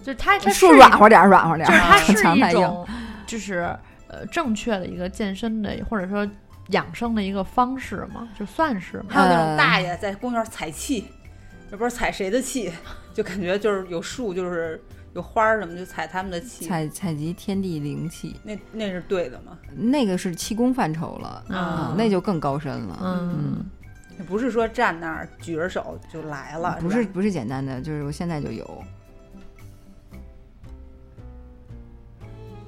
[0.03, 2.53] 就是它它树软和点儿软和点就是儿，它是一。
[2.53, 2.87] 种
[3.26, 3.76] 就是
[4.09, 6.26] 呃正确的一个健身的或者说
[6.68, 9.05] 养生的一个方式嘛，就算是嘛。
[9.11, 11.05] 还有那种呃大爷在公园踩气，
[11.70, 12.72] 也不知道踩谁的气，
[13.12, 14.83] 就感觉就是有树，就是
[15.19, 16.64] 有花儿什么，就采他们的气。
[16.64, 19.59] 采采集天地灵气，那那是对的吗？
[19.75, 22.97] 那个是气功范畴了，啊嗯那就更高深了。
[23.03, 23.66] 嗯，
[24.29, 28.85] 不是说站那儿举着手就来了，不是不是简单的，就是我现在就有。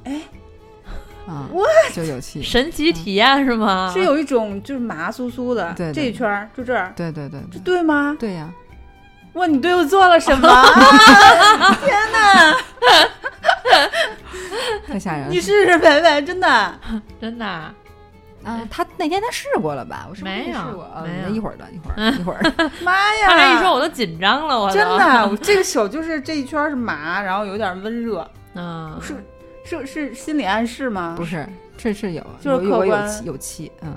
[0.03, 0.23] 哎，
[1.29, 1.49] 啊，
[1.95, 2.43] 就有气。
[2.43, 3.93] 神奇体验是吗？
[3.95, 8.17] 是有一种就是麻酥酥的，对对这一圈儿就这儿，对对对这对对吗？
[8.19, 8.53] 对呀，
[9.35, 10.49] 哇，你对我做了什么？
[11.85, 12.57] 天哪！
[14.87, 15.29] 太吓人了。
[15.31, 16.75] 你试试培培，真的。
[17.21, 17.73] 真的啊。
[18.43, 20.07] 啊，他那天他试过了吧？
[20.09, 20.83] 我是不是没有试过？
[20.85, 22.71] 啊没一会儿的，一会儿一会儿的。
[22.83, 23.29] 妈呀！
[23.29, 29.15] 他这一说我都紧张了，我真的，我这个手就是这一圈儿是麻，然后有点温热，嗯，是
[29.65, 31.15] 是是心理暗示吗？
[31.17, 33.95] 不是，这是有，就是有有有气，嗯，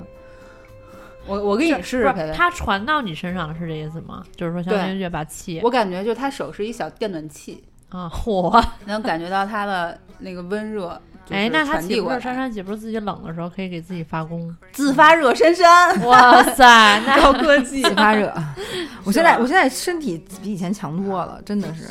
[1.26, 4.22] 我我给你试不试，它传到你身上了，是这意思吗？
[4.36, 8.62] 就是说，相当于就把气我感觉就他手是一小电暖器，啊，嚯！
[8.86, 11.00] 能感觉到他的那个温热。
[11.24, 14.54] 就是哎，那他传递过来岂不是珊珊岂不是自己冷的时候可以给自己发功？
[14.72, 17.82] 自发热珊珊， 哇塞，那高科技。
[17.82, 18.30] 自发热。
[19.04, 21.84] 我现在我现在身体比以前强多了，真的是。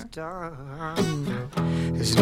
[1.98, 2.16] There's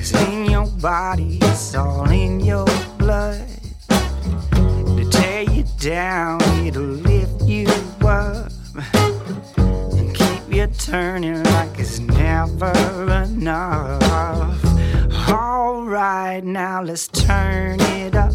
[0.00, 2.66] It's in your body, it's all in your
[2.98, 3.44] blood.
[3.80, 7.66] To tear you down, it'll lift you
[8.06, 8.52] up.
[9.56, 12.72] And keep you turning like it's never
[13.24, 14.64] enough.
[15.28, 18.32] Alright, now let's turn it up.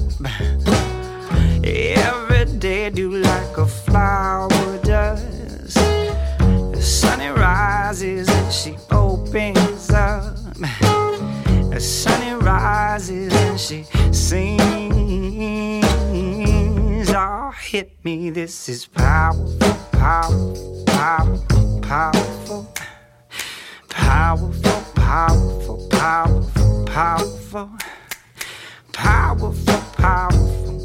[1.64, 5.74] Every day, do like a flower does.
[5.74, 10.38] The sun rises and she opens up.
[11.74, 14.64] The sun rises and she sings.
[17.10, 19.58] Oh, hit me, this is powerful,
[19.92, 22.72] powerful, powerful, powerful.
[23.90, 27.70] Powerful, powerful, powerful, powerful.
[28.92, 30.83] Powerful, powerful.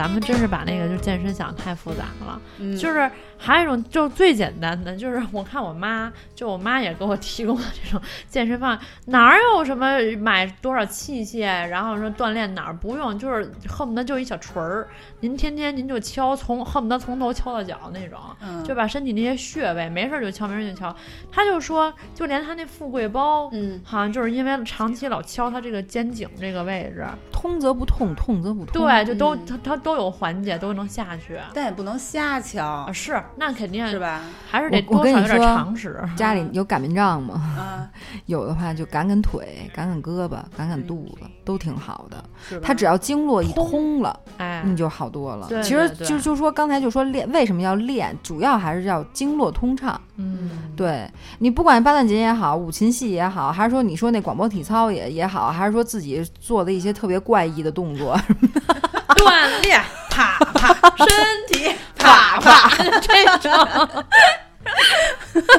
[0.00, 2.40] 咱们真是把那个就健身想得太复杂了。
[2.58, 14.88] 嗯就是还有一种，就最简单的，就是 我看我妈，就我妈也给我提供了这种健身方案，哪儿有什么买多少器械，然后说锻炼哪儿不用，就是恨不得就一小锤儿，
[15.20, 20.94] 您天天您就敲，从恨不得从头敲到脚那种，嗯就把身体那些穴位没事儿就敲，没事儿就敲。
[21.30, 28.82] 他就说，就连他那富贵包，嗯，好像就是因为长期老敲他这个肩颈这个位置，通则不痛，痛则不通。
[28.82, 31.38] 对，就都嗯他他都有缓解，都能下去。
[31.54, 33.98] 但也不能瞎敲啊，，是，那肯定是？
[33.98, 34.22] 吧？
[34.50, 36.02] 还是得多少有点说常识。
[36.16, 37.34] 家里有擀面杖吗？
[37.58, 37.90] 啊，
[38.26, 42.22] 有的话就擀擀腿、擀擀胳膊、擀擀肚子，都挺好的。
[42.48, 42.62] 是吧？
[42.64, 45.46] 它只要经络一通了，哎，你就好多了。
[45.48, 50.00] 对其实就就说刚才就说练为什么要练，主要还是要经络通畅。
[50.16, 58.16] 嗯，对你不管八段锦也好，五禽戏也好，还是说你说那广播体操也也好，还是说自己做的一些特别怪异的动作，
[59.16, 60.72] 锻炼，啪啪，
[61.04, 61.08] 身
[61.48, 62.70] 体 啪啪，
[63.00, 63.50] 这种。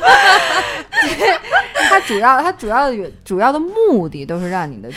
[1.89, 4.89] 它主要它主要的主要的目的都是让你的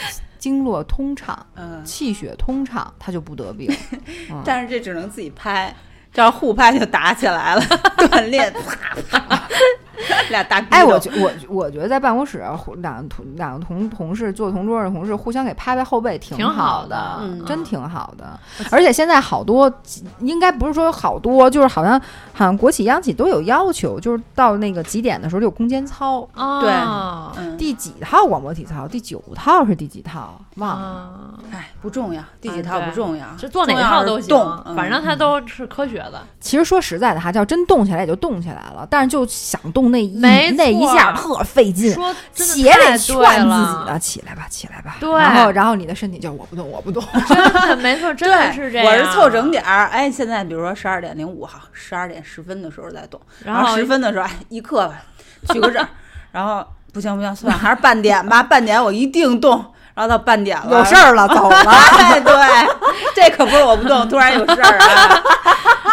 [0.45, 3.67] 经络通畅、嗯，气血通畅，他就不得病。
[4.29, 5.75] 嗯但是这只能自己拍，
[6.13, 7.61] 这要互拍就打起来了，
[7.97, 8.53] 锻炼，
[9.09, 9.47] 啪啪，
[10.29, 18.39] 俩大哎，我觉我我觉得在办公室互两个同两个同同事坐同桌的同事互相给拍拍后背挺挺好的的，嗯真挺好的。
[18.71, 19.71] 而且现在好多
[20.19, 21.99] 应该不是说好多，就是好像
[22.33, 26.27] 好像国企央企都有要求，就是到那个几点的时候就有空间操。
[26.33, 28.87] 哦，嗯，第几套广播体操？
[28.87, 30.39] 第九套是第几套？
[30.55, 30.85] 忘了。
[30.85, 34.35] 啊，哎，不重要，第几套不重要，就做哪套都行
[34.75, 36.21] 反正它都是科学的。
[36.39, 41.93] 其实说实在的哈，叫真动起来也就动起来了，但是就想动那一没那一下特费劲。
[41.93, 44.97] 说真的且得太劝自己了的，起来吧，起来吧。
[44.99, 47.03] 对然后，然后你的身体就我不动，我不动。
[47.27, 48.87] 真的没错， 真的，是这样。
[48.87, 54.95] 我是凑整点儿，哎，现在比如说十二点零五号，十二点十分的时候再动，然后后十分的时候，哎，一刻吧，
[55.51, 55.85] 取个证，
[56.31, 59.51] 然后不行不行，算了，还是半点吧，半点我一定动，
[59.93, 61.55] 然后到半点了，有事儿了，走了。
[61.59, 62.33] 哎，对，
[63.15, 65.21] 这可不是我不动，突然有事儿啊，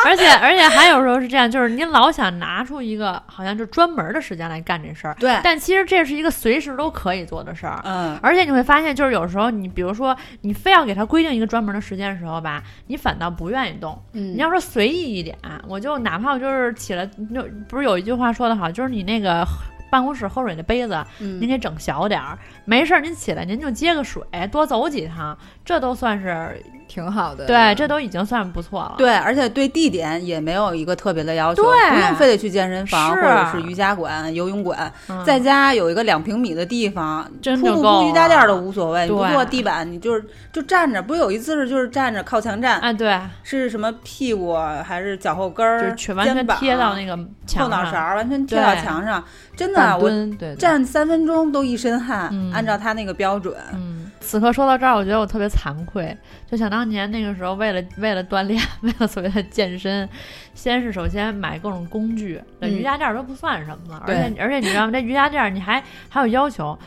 [0.06, 7.80] 而且而且还有时候是这样，就是您老想拿出一个好像就专门的时间来干这事儿，对，但其实这是一个随时都可以做的事儿。
[7.84, 14.00] 嗯，而且你会发现，就是有时候你，比如说你非要给他规定一个专门的时间的时候吧，你反倒不愿意动。
[14.12, 15.36] 嗯你要说随意一点，
[15.68, 19.46] 我就哪怕我就是起来，就不是有一句话说的好，就是你那个
[19.90, 27.46] 办公室喝水的杯子，嗯您给整小点儿，没事儿您起来您就接个水，多走几趟，这都算是挺好的。
[27.46, 28.94] 对，这都已经算不错了。
[28.98, 31.90] 对，而且对地点也没有一个特别的要求，对。
[31.90, 33.22] 不用非得去健身房是。
[33.22, 35.24] 或者是瑜伽馆、游泳馆，嗯。
[35.24, 39.32] 在家有一个两平米的地方，铺不真就够铺瑜伽垫儿都无所谓，你不对。
[39.32, 47.70] 坐地板，你就是就站着，不是有一姿势就是站着靠墙站，啊，对，是什么屁股还是脚后跟儿，就是全完全肩膀贴到那个后墙上。
[47.70, 49.22] 脑勺儿，完全贴到墙上，
[49.56, 52.52] 真的我，对，站三分钟都一身汗，嗯。
[52.52, 56.16] 按照他那个标准，嗯，此刻说到这儿，我觉得我特别惭愧。
[56.50, 60.08] 就想当年那个时候，为了为了锻炼， 为了所谓的健身，
[60.54, 64.92] 先是首先买各种工具，那嗯瑜伽垫儿都不算什么了，而且而且你知道吗？
[64.92, 66.78] 这瑜伽垫儿你还还有要求，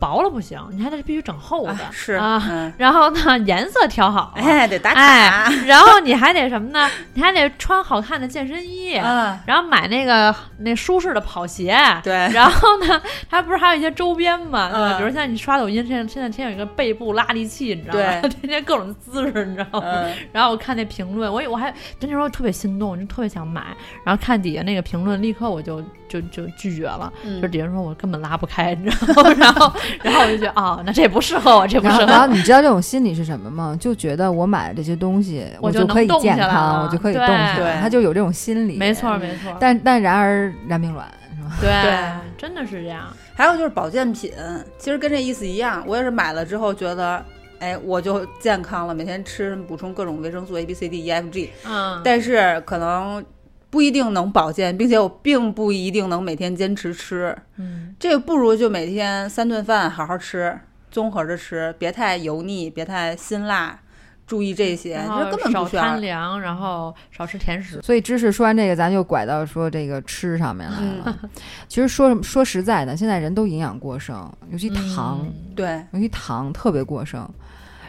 [0.00, 2.42] 薄了不行，你还得必须整厚的，哎是，啊。
[2.50, 6.88] 嗯， 然后呢，颜色调好，哎，得打哎卡，， 然后你还得什么呢？
[7.14, 14.70] 你还得穿好看的健身衣，嗯，然后买那个那舒适的跑鞋，对，然后呢，它不是还有一些周边嘛？
[14.70, 18.20] 对比如像你刷抖音，现在现在天天有一个背部拉力器，你知道吗？
[18.22, 19.86] 对 天天各种姿势，你知道吗？
[19.86, 23.62] 嗯，然后我看那评论，我也我还那时候特别心动，我就特别想买。
[24.04, 29.30] 然后看底下那个评论，立刻我就就就拒绝了，嗯就底下说我根本拉不开，你知道吗？
[29.38, 32.04] 然后然后我就觉得啊、那这不适合我，这不，适合。
[32.06, 33.76] 然后你知道这种心理是什么吗？
[33.80, 38.76] 就觉得我买了这些东西，我就就可以健康，我就可以动对起来，他就有这种心理。
[38.76, 41.06] 没错，没错，但但然而然并卵
[41.36, 41.56] 是吧？
[41.60, 41.98] 对对
[42.36, 43.06] 真的是这样。
[43.34, 44.32] 还有就是保健品，
[44.78, 47.24] 其实跟这意思一样，我也是买了之后觉得
[47.58, 53.24] 哎，我就健康了，每天吃补充各种维生素 A、B、C、D、E、F、G，嗯，但是可能
[53.70, 57.36] 不一定能保健，并且我并不一定能每天坚持吃。
[57.56, 60.58] 嗯，这个不如就每天三顿饭好好吃，
[60.90, 63.78] 综合着吃，别太油腻，别太辛辣，
[64.26, 66.00] 注意这些，然后这根本少不需要贪。
[66.00, 67.80] 凉，然后少吃甜食。
[67.80, 71.18] 所以知识说完这个，咱就拐到说这个吃上面来了。
[71.22, 71.30] 嗯，
[71.68, 77.28] 其实说说实在的，现在人都营养过剩，尤其糖，嗯对，尤其糖特别过剩。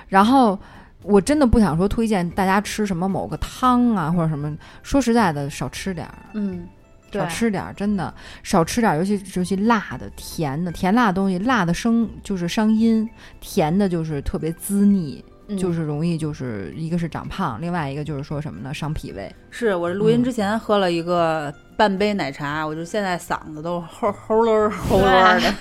[0.07, 0.59] 然后
[1.03, 6.13] 我真的不想说推荐大家吃什么某个汤啊或者什么，说实在的，少吃点儿。
[6.33, 6.67] 嗯，
[7.11, 19.33] 少吃点儿，真的少吃点儿，尤其尤其辣的、甜的，甜辣的东西，辣的生就是伤阴，甜的就是特别滋腻，嗯就是容易就是一个是长胖，另外一个就是说什么呢，伤脾胃。
[19.49, 25.53] 是我录音之前喝了一个半杯奶茶，我就现在嗓子都齁齁噜儿齁噜儿 的，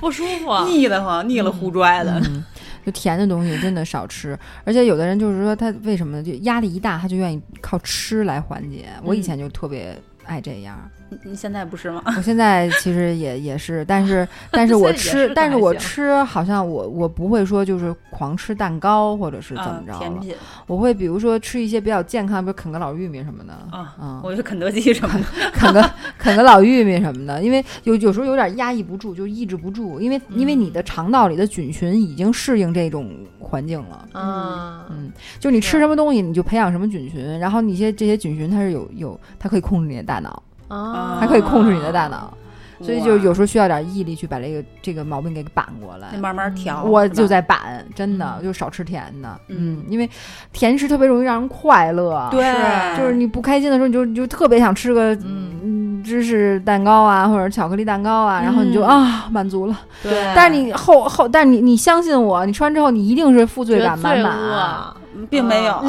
[0.00, 0.58] 不舒服。
[0.66, 2.18] 腻得慌，腻了呼拽的。
[2.24, 2.44] 嗯，
[2.86, 6.22] 就甜的东西真的少吃，而且有的人就是说他为什么呢？
[6.22, 8.88] 就压力一大，他就愿意靠吃来缓解。
[9.02, 12.02] 我以前就特别爱这样，你你现在不是吗？
[12.16, 20.34] 我现在其实也也是，但是 但是我吃但是我吃好像我我不会说就是狂吃蛋糕或者是怎么嗯着了，甜品
[20.66, 34.08] 我会比如说吃一些比较健康，比如啃个老玉米什么的啊嗯，我觉得肯德基什么的， 啃个啃个老玉米什么的，因为有有时候有点压抑不住，就抑制不住，因为因为你的肠道里的菌群已经适应这种环境了。
[34.12, 42.32] 嗯嗯，就你吃什么东西，你就培养什么菌群，然后你些这些菌群它是有有，它可以控制你的大脑，啊，它可以控制你的大脑，
[42.80, 46.08] 所以就有时候候需要点毅力去把这个这个毛病给板过来。
[46.18, 46.82] 慢慢调。
[46.82, 48.44] 我就在板，真的嗯。
[48.44, 49.82] 就少吃甜的，嗯。
[49.88, 50.08] 因为
[50.52, 52.44] 甜食特别容易让人快乐，对，
[52.96, 55.50] 就是你不开心的时候，你就你就特别想吃个嗯。
[55.62, 59.76] 嗯芝士蛋糕啊，或者巧克力蛋糕啊，然后你就嗯啊满足了。
[60.04, 64.32] 对，但是你后后，但是你你相信我，你吃完之后你一定是负罪感满满。
[65.28, 65.74] 并没有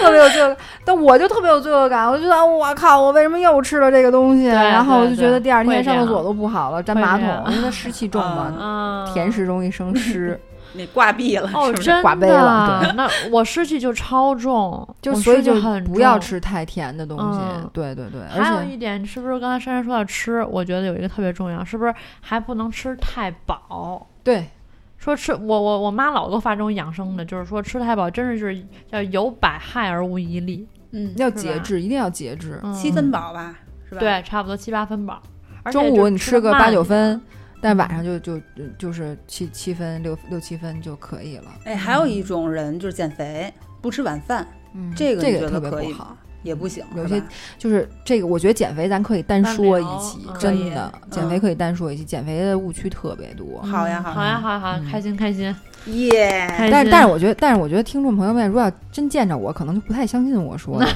[0.00, 0.56] 特别有罪恶感。
[0.84, 4.46] 但我就特别有罪恶感，我就觉得我靠，我为什么又吃了这个东西？
[4.46, 10.40] 然后我就觉得第二天上厕所都不好了，粘马桶因为它湿气重嘛，嗯，甜食容易生湿。
[10.72, 11.82] 你挂壁了，哦，是不是？
[11.82, 16.16] 真挂杯了的， 那我湿气就超重，就所以就很不要。
[16.16, 17.40] 吃太甜的东西。
[17.42, 20.44] 嗯对对对，还有一点，是不是刚才珊珊说到吃？
[20.44, 24.06] 我觉得有一个特别重要，是不是还不能吃太饱？
[24.22, 24.48] 对
[25.00, 30.68] 说吃我我我妈老给我发这种养生的，就是说吃太饱真的是叫有百害而无一利。
[30.92, 32.60] 嗯，要节制，一定要节制。
[32.62, 35.22] 嗯七分饱吧，是吧？，对，差不多七八分饱。
[35.72, 37.18] 中午你吃个八九分，
[37.62, 38.44] 但晚上就就就
[38.78, 41.44] 就是七七分六六七分就可以了。
[41.64, 46.16] 哎，还有一种人就是减肥，不吃晚饭，嗯，这个你觉这个特别得可以吗不好。
[46.42, 47.22] 也不行，有些
[47.58, 51.10] 就是这个，我觉得减肥咱可以单单说一期真的，嗯。
[51.10, 52.04] 减肥可以单说一期。
[52.04, 54.58] 减肥的误区特别多，好呀好好呀好呀。
[54.58, 55.54] 好呀，开心开心。
[55.86, 60.86] 耶，但是但是我觉得，但是我觉得听众朋友们如果要真见着我，可能就不太相信我说的，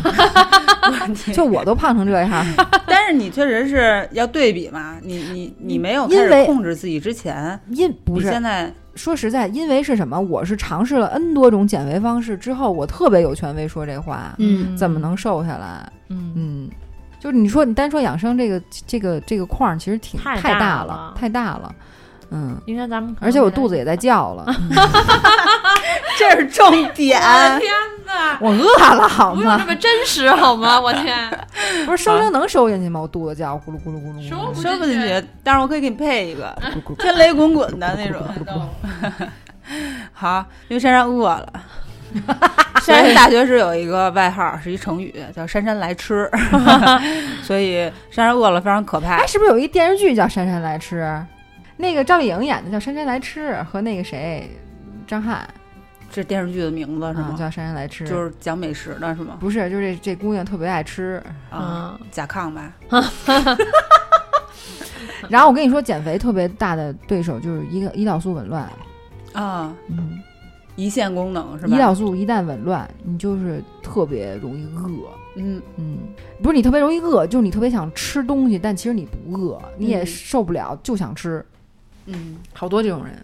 [1.32, 2.46] 就我都胖成这样，
[2.86, 8.26] 但是你确实是要对比嘛，你你你没有因为开始控制自己之前，因不是。
[8.26, 10.20] 你现在说实在，因为是什么？
[10.20, 15.92] 我是尝试了 N 多种减肥方式之后，我特别有权威说这话，嗯怎么能瘦下来？
[16.08, 16.70] 嗯嗯，
[17.18, 21.74] 就是你说你单说养生这个这个这个框儿，其实挺太太大，了太大了。
[22.30, 24.46] 嗯，应该咱们而且我肚子也在叫了
[26.18, 27.20] 这是重点。
[27.20, 27.72] 我的天
[28.06, 28.38] 哪！
[28.40, 29.40] 我饿了好吗？
[29.40, 30.80] 不用这么真实好吗？
[30.80, 31.28] 我天，
[31.84, 33.00] 不是收声能收进去吗？
[33.00, 36.56] 我肚子叫咕噜咕噜咕噜咕噜，收不收不进去，但是我可以给你配一个
[36.98, 38.22] 天雷滚滚的那种。
[40.12, 41.52] 好，因为珊珊饿了。
[42.82, 46.30] 珊珊大学时有一个外号，是一成语，叫“姗姗来迟”，
[47.42, 49.26] 所以珊珊饿了非常可怕哎，。
[49.26, 51.02] 是不是有一电视剧叫《姗姗来迟》？
[51.84, 54.48] 那个赵丽颖演的叫《姗姗来迟》，和那个谁，
[55.06, 55.46] 张翰
[56.10, 57.34] 这电视剧的名字是吗？
[57.34, 59.36] 啊叫《姗姗来迟》，就是讲美食的是吗？
[59.38, 61.22] 不是，就是这这姑娘特别爱吃。
[61.50, 62.72] 啊，嗯，甲亢吧？
[65.28, 68.66] 然后我跟你说，减肥特别大的对手就是一个胰岛素紊乱。
[69.34, 70.18] 啊，嗯，
[70.76, 71.76] 胰腺功能是吧？
[71.76, 75.10] 胰岛素一旦紊乱，你就是特别容易饿。
[75.36, 75.98] 嗯，嗯，
[76.42, 81.44] 不是你特别容易饿，就是你特别想吃东西，但其实你不饿，你也嗯受不了，就想吃。
[82.06, 83.14] 嗯，好多这种人。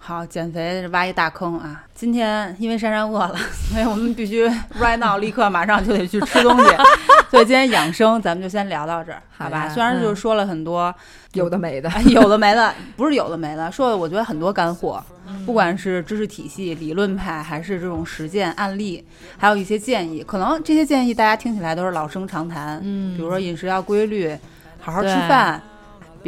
[0.00, 1.84] 好，减肥挖一大坑啊！
[1.94, 3.36] 今天因为珊珊饿了，
[3.70, 4.48] 所以我们必须
[4.80, 6.70] right now 立刻马上就得去吃东西。
[7.30, 9.68] 所以今天养生咱们就先聊到这儿，好吧？
[9.68, 10.94] 虽然就是说了很多
[11.34, 15.04] 有的没的，哎 有的没的，不是有的没的，说的我觉得很多干货，
[15.44, 19.04] 不管是知识体系、理论派，还是这种实践案例，
[19.36, 24.34] 还有一些建议，可能这些建议大家听起来都是老生常谈，嗯比如说饮食要规律，
[24.80, 25.60] 好好吃饭，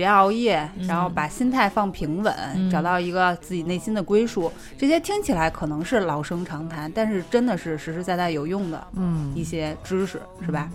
[0.01, 4.51] 别熬夜，嗯然后把心态放平稳，嗯找到一个自己内心的归属。
[4.78, 10.70] 这些听起来可能是老生常谈，但是真的是实实在在有用的嗯一些知识，是吧？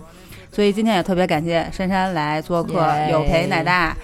[0.52, 3.96] 所以今天也特别感谢珊珊来做客，有陪奶大。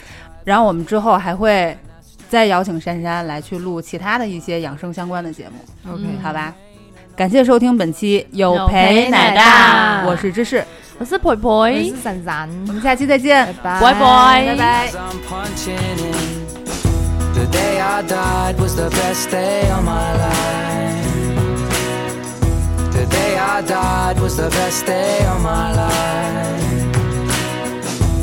[0.45, 1.77] 然后我们之后还会
[2.29, 6.53] 再邀请珊珊来去录其他的一些养生相关的节目，，OK，嗯好吧？
[7.15, 10.65] 感谢收听本期有有陪奶，大我是芝士，
[11.03, 11.37] 我是培我
[11.67, 14.89] 培是，闪闪，我们下期再见，拜拜拜拜.
[17.35, 21.03] The day I died was the best day of my life.
[22.93, 26.87] The day I died was the best day of my life.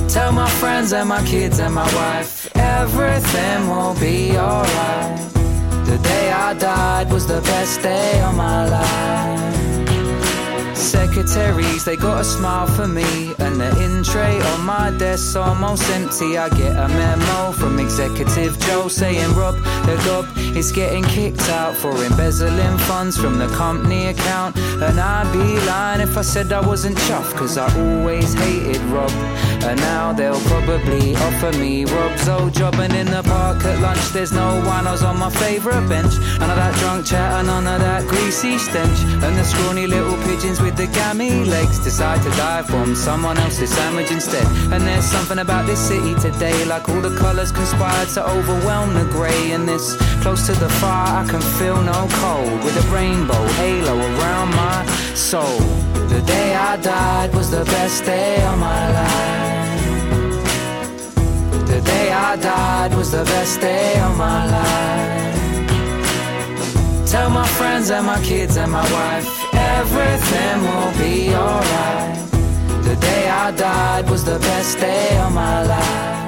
[0.07, 5.19] Tell my friends and my kids and my wife everything will be alright.
[5.83, 9.58] The day I died was the best day of my life.
[11.09, 15.89] Secretaries, they got a smile for me, and the in tray on my desk's almost
[15.89, 16.37] empty.
[16.37, 19.55] I get a memo from Executive Joe saying Rob
[19.87, 24.55] the gob is getting kicked out for embezzling funds from the company account.
[24.57, 29.09] And I'd be lying if I said I wasn't chuffed, cause I always hated Rob.
[29.63, 32.75] And now they'll probably offer me Rob's old oh, job.
[32.75, 34.87] And in the park at lunch, there's no one.
[34.87, 36.13] I was on my favourite bench.
[36.39, 38.99] None of that drunk chat and none of that greasy stench.
[39.23, 43.69] And the scrawny little pigeons with the gammy legs decide to die from someone else's
[43.69, 44.45] sandwich instead.
[44.73, 49.05] And there's something about this city today, like all the colours conspired to overwhelm the
[49.05, 49.51] grey.
[49.51, 53.97] And this close to the fire, I can feel no cold with a rainbow halo
[53.97, 54.85] around my
[55.15, 55.59] soul.
[56.07, 59.48] The day I died was the best day of my life.
[61.69, 65.69] The day I died was the best day of my life.
[67.11, 72.17] Tell my friends and my kids and my wife everything will be alright.
[72.83, 76.18] The day I died was the best day of my life.